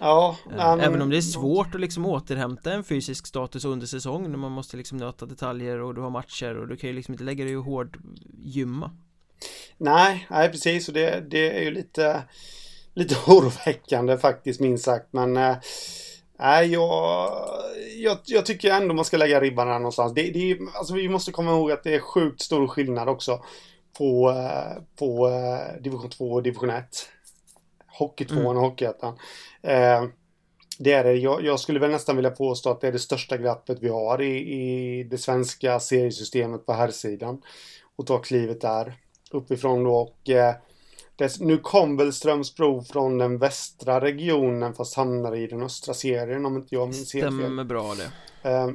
[0.00, 4.30] Ja äh, Även om det är svårt att liksom återhämta en fysisk status under säsong
[4.30, 7.14] när man måste liksom nöta detaljer och du har matcher och du kan ju liksom
[7.14, 7.98] inte lägga dig och hård
[8.38, 8.90] gymma.
[9.76, 10.88] Nej, nej precis.
[10.88, 12.22] Och det, det är ju lite
[12.94, 15.12] lite oroväckande faktiskt minst sagt.
[15.12, 15.56] Men äh,
[16.42, 17.30] Nej, jag,
[17.96, 20.14] jag, jag, tycker ändå man ska lägga ribban här någonstans.
[20.14, 23.44] Det, det, alltså vi måste komma ihåg att det är sjukt stor skillnad också
[23.98, 26.84] på, eh, på eh, division 2 och division 1.
[27.86, 28.56] Hockeytvåan mm.
[28.56, 29.18] och Hockeyettan.
[29.62, 30.04] Eh,
[30.78, 31.12] det är det.
[31.12, 34.22] Jag, jag, skulle väl nästan vilja påstå att det är det största glappet vi har
[34.22, 37.42] i, i det svenska seriesystemet på herrsidan.
[37.96, 38.94] Och ta klivet där
[39.30, 40.54] uppifrån då och eh,
[41.16, 46.46] det, nu kom väl Strömsbro från den västra regionen fast hamnar i den östra serien
[46.46, 47.38] om inte jag minns helt fel.
[47.38, 48.50] Stämmer bra det.
[48.50, 48.68] Eh,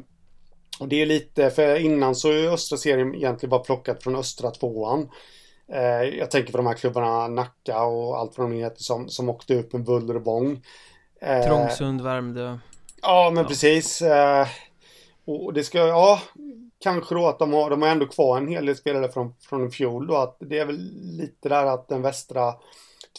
[0.80, 4.52] och det är lite, för innan så är östra serien egentligen bara plockat från östra
[4.52, 5.10] tvåan.
[5.72, 9.30] Eh, jag tänker på de här klubbarna Nacka och allt vad de heter som, som
[9.30, 10.62] åkte upp med buller och bång.
[11.22, 12.58] Eh, Trångsund, Värmdö.
[13.02, 13.50] Ja, men ja.
[13.50, 14.02] precis.
[14.02, 14.48] Eh,
[15.26, 16.22] och det ska, ja,
[16.80, 19.68] kanske då att de har, de har ändå kvar en hel del spelare från, från
[19.68, 20.16] i fjol då.
[20.16, 22.54] Att det är väl lite där att den västra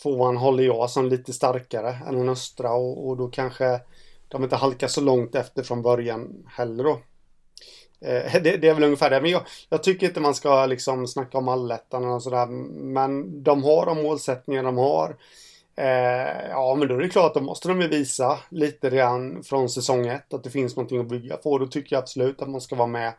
[0.03, 3.81] tvåan håller jag som lite starkare än den östra och, och då kanske
[4.29, 6.99] de inte halkar så långt efter från början heller då.
[8.01, 9.20] Eh, det, det, är väl ungefär det.
[9.20, 12.47] Men jag, jag, tycker inte man ska liksom snacka om allettan och sådär.
[12.47, 15.16] Men de har de målsättningar de har.
[15.76, 19.68] Eh, ja, men då är det klart, då måste de ju visa lite redan från
[19.68, 21.59] säsong ett att det finns någonting att bygga på.
[21.59, 23.12] Då tycker jag absolut att man ska vara med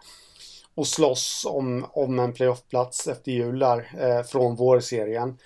[0.75, 5.37] och slåss om, om en playoffplats efter jul där eh, från vårserien.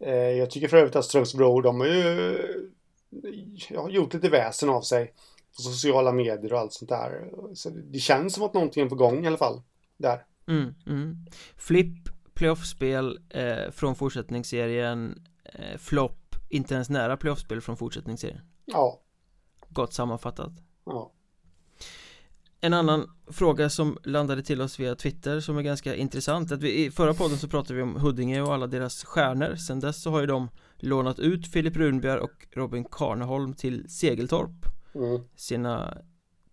[0.00, 2.38] Eh, jag tycker för övrigt att Strömsbro, de har ju
[3.68, 5.12] ja, gjort lite väsen av sig
[5.56, 7.30] på sociala medier och allt sånt där.
[7.54, 9.62] Så det känns som att någonting är på gång i alla fall.
[9.96, 10.24] Där.
[10.48, 11.16] Mm, mm.
[11.56, 18.40] Flipp, playoffspel eh, från fortsättningsserien, eh, flopp, inte ens nära playoffspel från fortsättningsserien.
[18.64, 19.00] Ja.
[19.68, 20.52] Gott sammanfattat.
[20.84, 21.12] Ja.
[22.60, 26.84] En annan fråga som landade till oss via Twitter som är ganska intressant att vi,
[26.84, 30.10] I förra podden så pratade vi om Huddinge och alla deras stjärnor Sen dess så
[30.10, 35.20] har ju de lånat ut Filip Runbjer och Robin Karneholm till Segeltorp mm.
[35.34, 35.98] Sina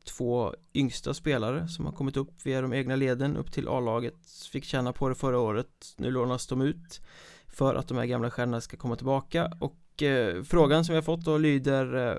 [0.03, 4.15] två yngsta spelare som har kommit upp via de egna leden upp till A-laget
[4.51, 5.67] Fick känna på det förra året.
[5.97, 7.01] Nu lånas de ut
[7.47, 9.51] För att de här gamla stjärnorna ska komma tillbaka.
[9.59, 12.17] Och eh, frågan som vi har fått då lyder eh,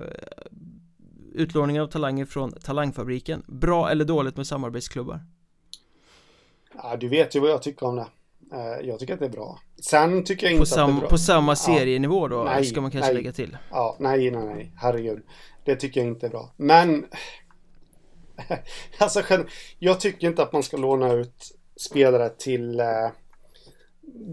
[1.33, 3.43] Utlåning av talanger från Talangfabriken.
[3.47, 5.19] Bra eller dåligt med samarbetsklubbar?
[6.73, 8.07] Ja, du vet ju vad jag tycker om det.
[8.53, 9.59] Eh, Jag tycker att det är bra.
[9.81, 11.09] Sen tycker jag inte på att det är bra.
[11.09, 13.15] På samma serienivå då, nej, ska man kanske nej.
[13.15, 13.57] lägga till.
[13.69, 15.23] Ja, nej, nej, nej, herregud
[15.65, 17.05] Det tycker jag inte är bra Men
[18.97, 19.23] Alltså,
[19.79, 23.09] jag tycker inte att man ska låna ut spelare till eh,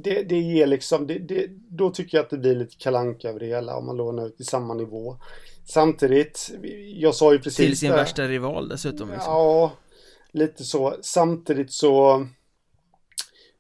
[0.05, 3.41] det, det ger liksom, det, det, då tycker jag att det blir lite kalanka över
[3.41, 5.17] det hela om man lånar ut i samma nivå.
[5.65, 6.51] Samtidigt,
[6.97, 9.33] jag sa ju precis Till sin där, värsta rival dessutom liksom.
[9.33, 9.73] Ja,
[10.33, 10.97] lite så.
[11.03, 12.27] Samtidigt så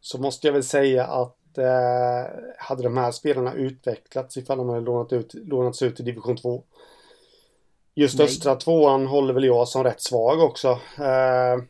[0.01, 4.81] så måste jag väl säga att eh, hade de här spelarna utvecklats ifall de hade
[4.81, 6.65] lånat ut, lånats ut i division 2.
[7.95, 8.25] Just Nej.
[8.25, 10.69] östra tvåan håller väl jag som rätt svag också.
[10.99, 11.63] Eh,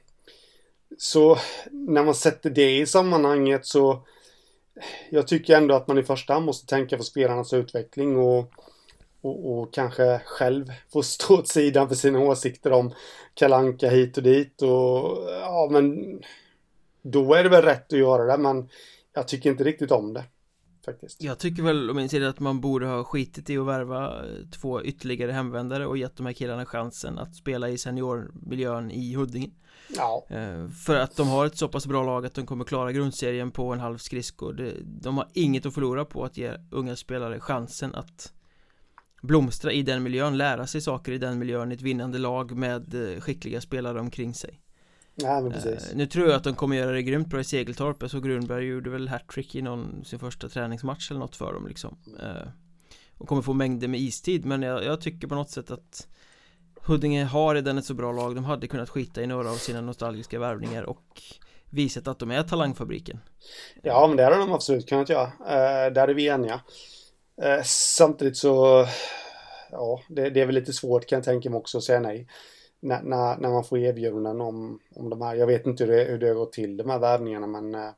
[0.99, 1.39] så
[1.70, 4.07] när man sätter det i sammanhanget så
[5.11, 8.53] jag tycker ändå att man i första hand måste tänka på spelarnas utveckling och
[9.23, 12.95] och, och, kanske själv få stå åt sidan för sina åsikter om
[13.35, 15.97] kalanka hit och dit och ja men
[17.03, 18.68] då är det väl rätt att göra det men
[19.12, 20.25] jag tycker inte riktigt om det
[20.85, 21.22] faktiskt.
[21.22, 25.33] Jag tycker väl om sida att man borde ha skitit i att värva två ytterligare
[25.33, 29.51] hemvändare och gett de här killarna chansen att spela i seniormiljön i Huddinge.
[29.97, 30.26] Ja.
[30.28, 33.51] Eh, för att de har ett så pass bra lag att de kommer klara grundserien
[33.51, 34.53] på en halv skridsko.
[34.85, 38.33] De har inget att förlora på att ge unga spelare chansen att
[39.22, 43.20] blomstra i den miljön, lära sig saker i den miljön, ett vinnande lag med eh,
[43.20, 44.61] skickliga spelare omkring sig
[45.15, 45.91] Ja, men precis.
[45.91, 48.25] Uh, nu tror jag att de kommer göra det grymt bra i Segeltorp Jag såg
[48.25, 51.99] Grunberg gjorde väl hattrick i någon sin första träningsmatch eller något för dem liksom.
[52.23, 52.49] Uh,
[53.19, 56.07] Och kommer få mängder med istid men jag, jag, tycker på något sätt att
[56.83, 58.35] Huddinge har redan ett så bra lag.
[58.35, 61.23] De hade kunnat skita i några av sina nostalgiska värvningar och
[61.75, 63.21] Visat att de är talangfabriken.
[63.83, 65.27] Ja men det har de absolut kunnat göra.
[65.27, 66.61] Uh, Där är vi eniga.
[67.43, 68.87] Eh, samtidigt så,
[69.71, 72.29] ja, det, det, är väl lite svårt kan jag tänka mig också att säga nej.
[72.85, 76.05] När, när, när man får erbjudanden om, om de här, jag vet inte hur det,
[76.05, 77.91] hur det gått till de här värvningarna men eh,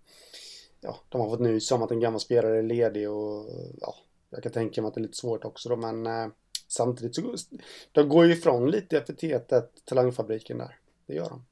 [0.81, 3.47] ja, de har fått nys om att en gammal spelare är ledig och
[3.81, 3.95] ja,
[4.31, 6.27] jag kan tänka mig att det är lite svårt också då men eh,
[6.69, 7.37] samtidigt så
[7.93, 10.79] de går ju ifrån lite epitetet talangfabriken där.
[11.07, 11.45] Det gör de.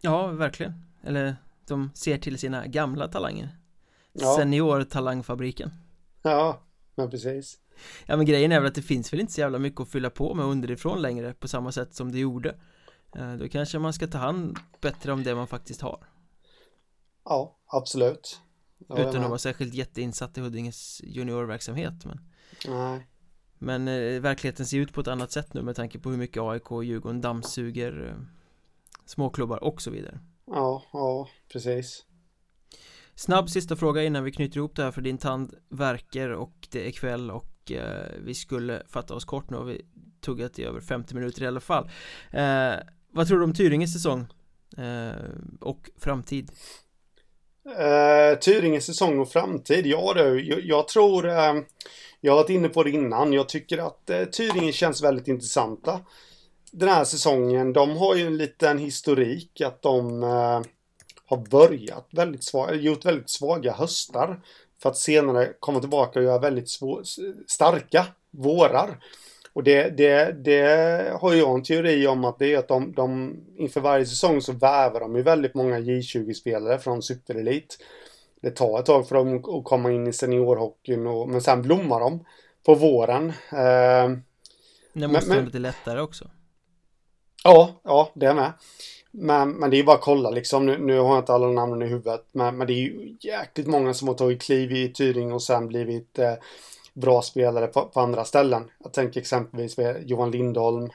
[0.00, 0.72] Ja, verkligen.
[1.04, 1.36] Eller
[1.66, 3.56] de ser till sina gamla talanger.
[4.12, 4.36] Ja.
[4.36, 5.70] Senior talangfabriken.
[6.22, 6.60] Ja,
[6.94, 7.58] men precis.
[8.06, 10.10] Ja men grejen är väl att det finns väl inte så jävla mycket att fylla
[10.10, 12.56] på med underifrån längre på samma sätt som det gjorde.
[13.16, 16.06] Eh, Då kanske man ska ta hand bättre om det man faktiskt har.
[17.24, 18.40] Ja, absolut.
[18.96, 22.20] Utan att vara särskilt jätteinsatt i Huddinges juniorverksamhet men
[22.68, 23.06] Nej.
[23.58, 26.42] Men eh, verkligheten ser ut på ett annat sätt nu med tanke på hur mycket
[26.42, 28.22] AIK och Djurgården dammsuger eh,
[29.04, 30.20] Småklubbar och så vidare.
[30.46, 32.04] Ja, ja, precis.
[33.14, 36.88] Snabb sista fråga innan vi knyter ihop det här för din tand verkar och det
[36.88, 39.84] är kväll och eh, vi skulle fatta oss kort nu och vi
[40.20, 41.90] tuggat i över 50 minuter i alla fall
[42.32, 42.72] eh,
[43.12, 44.26] Vad tror du om Tyringes säsong?
[44.76, 45.12] Eh,
[45.60, 46.50] och framtid?
[47.78, 49.86] Eh, uh, Tyringes säsong och framtid?
[49.86, 51.62] Ja du, jag, jag tror uh,
[52.20, 53.32] Jag har varit inne på det innan.
[53.32, 56.00] Jag tycker att eh, uh, Tyringen känns väldigt intressanta
[56.72, 60.62] Den här säsongen, de har ju en liten historik att de uh,
[61.26, 64.40] har börjat väldigt svaga, gjort väldigt svaga höstar.
[64.82, 67.02] För att senare komma tillbaka och göra väldigt svår,
[67.46, 68.98] starka vårar.
[69.52, 73.36] Och det, det, det har jag en teori om att det är att de, de
[73.56, 77.78] inför varje säsong så väver de ju väldigt många J20-spelare från superelit.
[78.42, 82.00] Det tar ett tag för dem att komma in i seniorhockeyn och, men sen blommar
[82.00, 82.24] de
[82.64, 83.28] på våren.
[83.52, 84.10] Eh,
[84.92, 86.30] det måste vara lite lättare också.
[87.44, 88.52] Ja, ja, det är med.
[89.10, 90.66] Men, men det är bara att kolla liksom.
[90.66, 92.24] Nu, nu har jag inte alla namnen i huvudet.
[92.32, 95.68] Men, men det är ju jäkligt många som har tagit kliv i Tyring och sen
[95.68, 96.34] blivit eh,
[96.94, 98.70] bra spelare på, på, andra ställen.
[98.78, 100.90] Jag tänker exempelvis med Johan Lindholm.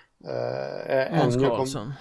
[0.87, 1.93] Eh, Måns Karlsson.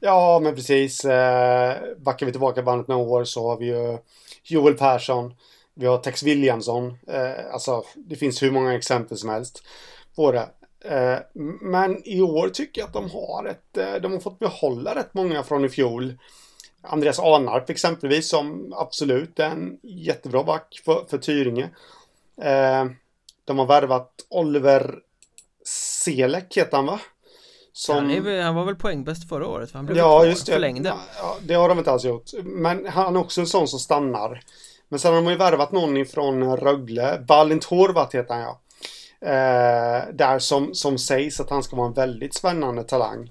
[0.00, 1.04] Ja, men precis.
[1.04, 3.98] Eh, backar vi tillbaka bandet några år så har vi ju
[4.44, 5.34] Joel Persson.
[5.74, 6.98] Vi har Tex Williamson.
[7.06, 9.62] Eh, alltså, det finns hur många exempel som helst
[10.16, 10.48] på det.
[10.84, 11.18] Eh,
[11.60, 15.14] men i år tycker jag att de har ett, eh, de har fått behålla rätt
[15.14, 16.18] många från i fjol.
[16.82, 21.70] Andreas Arnarp exempelvis som absolut är en jättebra back för, för Tyringe.
[22.42, 22.84] Eh,
[23.44, 24.94] de har värvat Oliver
[25.64, 27.00] Selek heter han va?
[27.72, 27.96] Som...
[27.96, 29.70] Han, är, han var väl poängbäst förra året?
[29.70, 30.52] För han blev ja, just det.
[30.52, 30.92] Förlängde.
[31.16, 32.30] Ja, det har de inte alls gjort.
[32.42, 34.42] Men han är också en sån som stannar.
[34.88, 37.24] Men sen har de ju värvat någon ifrån Rögle.
[37.28, 38.60] Balint Horvat heter han ja.
[39.20, 43.30] Eh, där som, som sägs att han ska vara en väldigt spännande talang.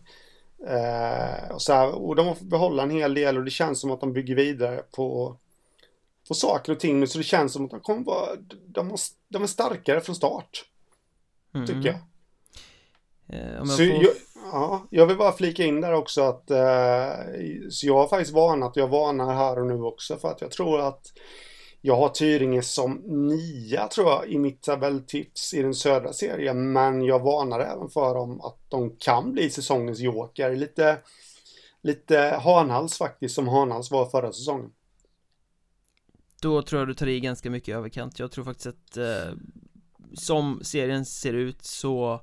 [0.67, 3.79] Eh, och, så här, och de har fått behålla en hel del och det känns
[3.79, 5.35] som att de bygger vidare på,
[6.27, 7.07] på saker och ting nu.
[7.07, 8.29] Så det känns som att de kommer vara,
[8.67, 10.65] de, har, de är starkare från start.
[11.55, 11.67] Mm.
[11.67, 11.99] Tycker jag.
[13.39, 13.85] Eh, jag så får...
[13.85, 14.13] jag,
[14.51, 17.13] ja, jag vill bara flika in där också att eh,
[17.69, 20.81] så jag har faktiskt varnat jag varnar här och nu också för att jag tror
[20.81, 21.01] att
[21.81, 26.73] jag har Tyringe som nia tror jag i mitt tabelltips i den södra serien.
[26.73, 30.55] Men jag varnar även för dem att de kan bli säsongens joker.
[30.55, 30.97] Lite,
[31.81, 34.71] lite Hanhals faktiskt som Hanhals var förra säsongen.
[36.41, 38.19] Då tror jag du tar i ganska mycket överkant.
[38.19, 39.33] Jag tror faktiskt att eh,
[40.13, 42.21] som serien ser ut så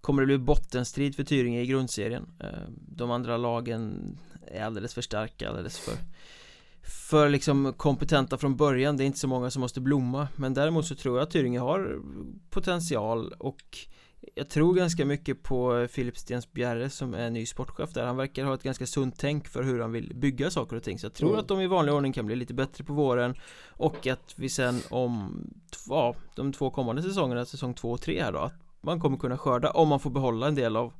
[0.00, 2.32] kommer det bli bottenstrid för Tyringe i grundserien.
[2.40, 5.94] Eh, de andra lagen är alldeles för starka, alldeles för
[6.82, 10.28] för liksom kompetenta från början Det är inte så många som måste blomma.
[10.36, 12.00] Men däremot så tror jag att Tyringe har
[12.50, 13.78] potential och
[14.34, 18.06] jag tror ganska mycket på Filip Stensbjerre som är ny sportchef där.
[18.06, 20.98] Han verkar ha ett ganska sunt tänk för hur han vill bygga saker och ting.
[20.98, 21.40] Så jag tror mm.
[21.40, 23.34] att de i vanlig ordning kan bli lite bättre på våren
[23.68, 25.40] Och att vi sen om
[25.88, 29.38] ja, de två kommande säsongerna, säsong två och tre här då Att man kommer kunna
[29.38, 30.92] skörda om man får behålla en del av,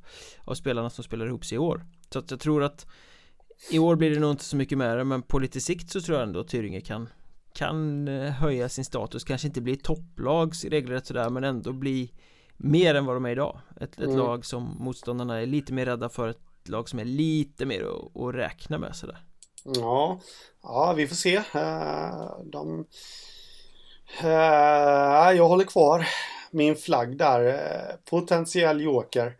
[0.45, 1.85] av spelarna som spelar ihop sig i år.
[2.09, 2.85] Så att jag tror att
[3.71, 6.01] i år blir det nog inte så mycket med det men på lite sikt så
[6.01, 7.09] tror jag ändå att Tyringe kan
[7.53, 12.11] kan eh, höja sin status, kanske inte bli topplags regelrätt sådär men ändå bli
[12.57, 13.59] mer än vad de är idag.
[13.81, 14.17] Ett, ett mm.
[14.17, 18.21] lag som motståndarna är lite mer rädda för ett lag som är lite mer att,
[18.21, 19.23] att räkna med sådär.
[19.63, 20.19] Ja,
[20.63, 21.35] ja vi får se.
[21.35, 22.85] Eh, de
[24.21, 26.07] eh, Jag håller kvar
[26.51, 27.95] min flagg där.
[28.09, 29.35] Potentiell joker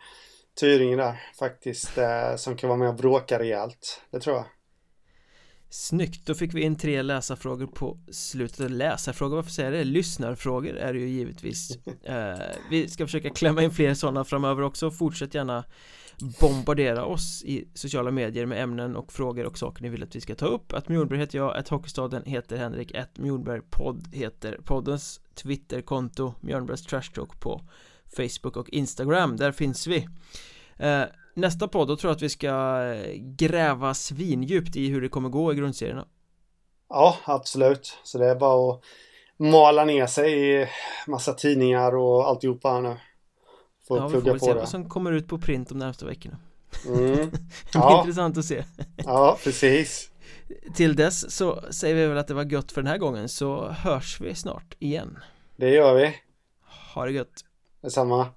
[0.60, 4.02] Tyringen där faktiskt eh, som kan vara med och bråka rejält.
[4.12, 4.46] Det tror jag.
[5.70, 9.84] Snyggt, då fick vi in tre läsarfrågor på slutet Läsarfrågor, varför säger jag det?
[9.84, 12.36] Lyssnarfrågor är det ju givetvis eh,
[12.70, 15.64] Vi ska försöka klämma in fler sådana framöver också Fortsätt gärna
[16.40, 20.22] bombardera oss i sociala medier med ämnen och frågor och saker ni vill att vi
[20.22, 24.60] ska ta upp Att Mjolberg heter jag, att Hockeystaden heter Henrik, att Mjolberg podd heter
[24.66, 27.62] poddens Twitterkonto Mjölnbergs Trash Talk på
[28.16, 30.08] Facebook och Instagram, där finns vi
[30.78, 31.04] eh,
[31.36, 35.30] Nästa podd, då tror jag att vi ska eh, gräva svindjupt i hur det kommer
[35.30, 36.06] gå i grundserierna
[36.90, 37.98] Ja, absolut.
[38.04, 38.82] Så det är bara att
[39.38, 40.68] mala ner sig i
[41.08, 42.98] massa tidningar och alltihopa här nu.
[43.88, 46.38] Får ja, vi får väl se vad som kommer ut på print de närmsta veckorna.
[46.88, 47.32] Mm.
[47.74, 48.00] Ja.
[48.00, 48.64] Intressant att se.
[48.98, 50.10] ja, precis.
[50.76, 53.68] Till dess så säger vi väl att det var gött för den här gången så
[53.70, 55.18] hörs vi snart igen.
[55.56, 56.16] Det gör vi.
[56.94, 57.46] Ha det gött.
[57.84, 58.36] 那什么？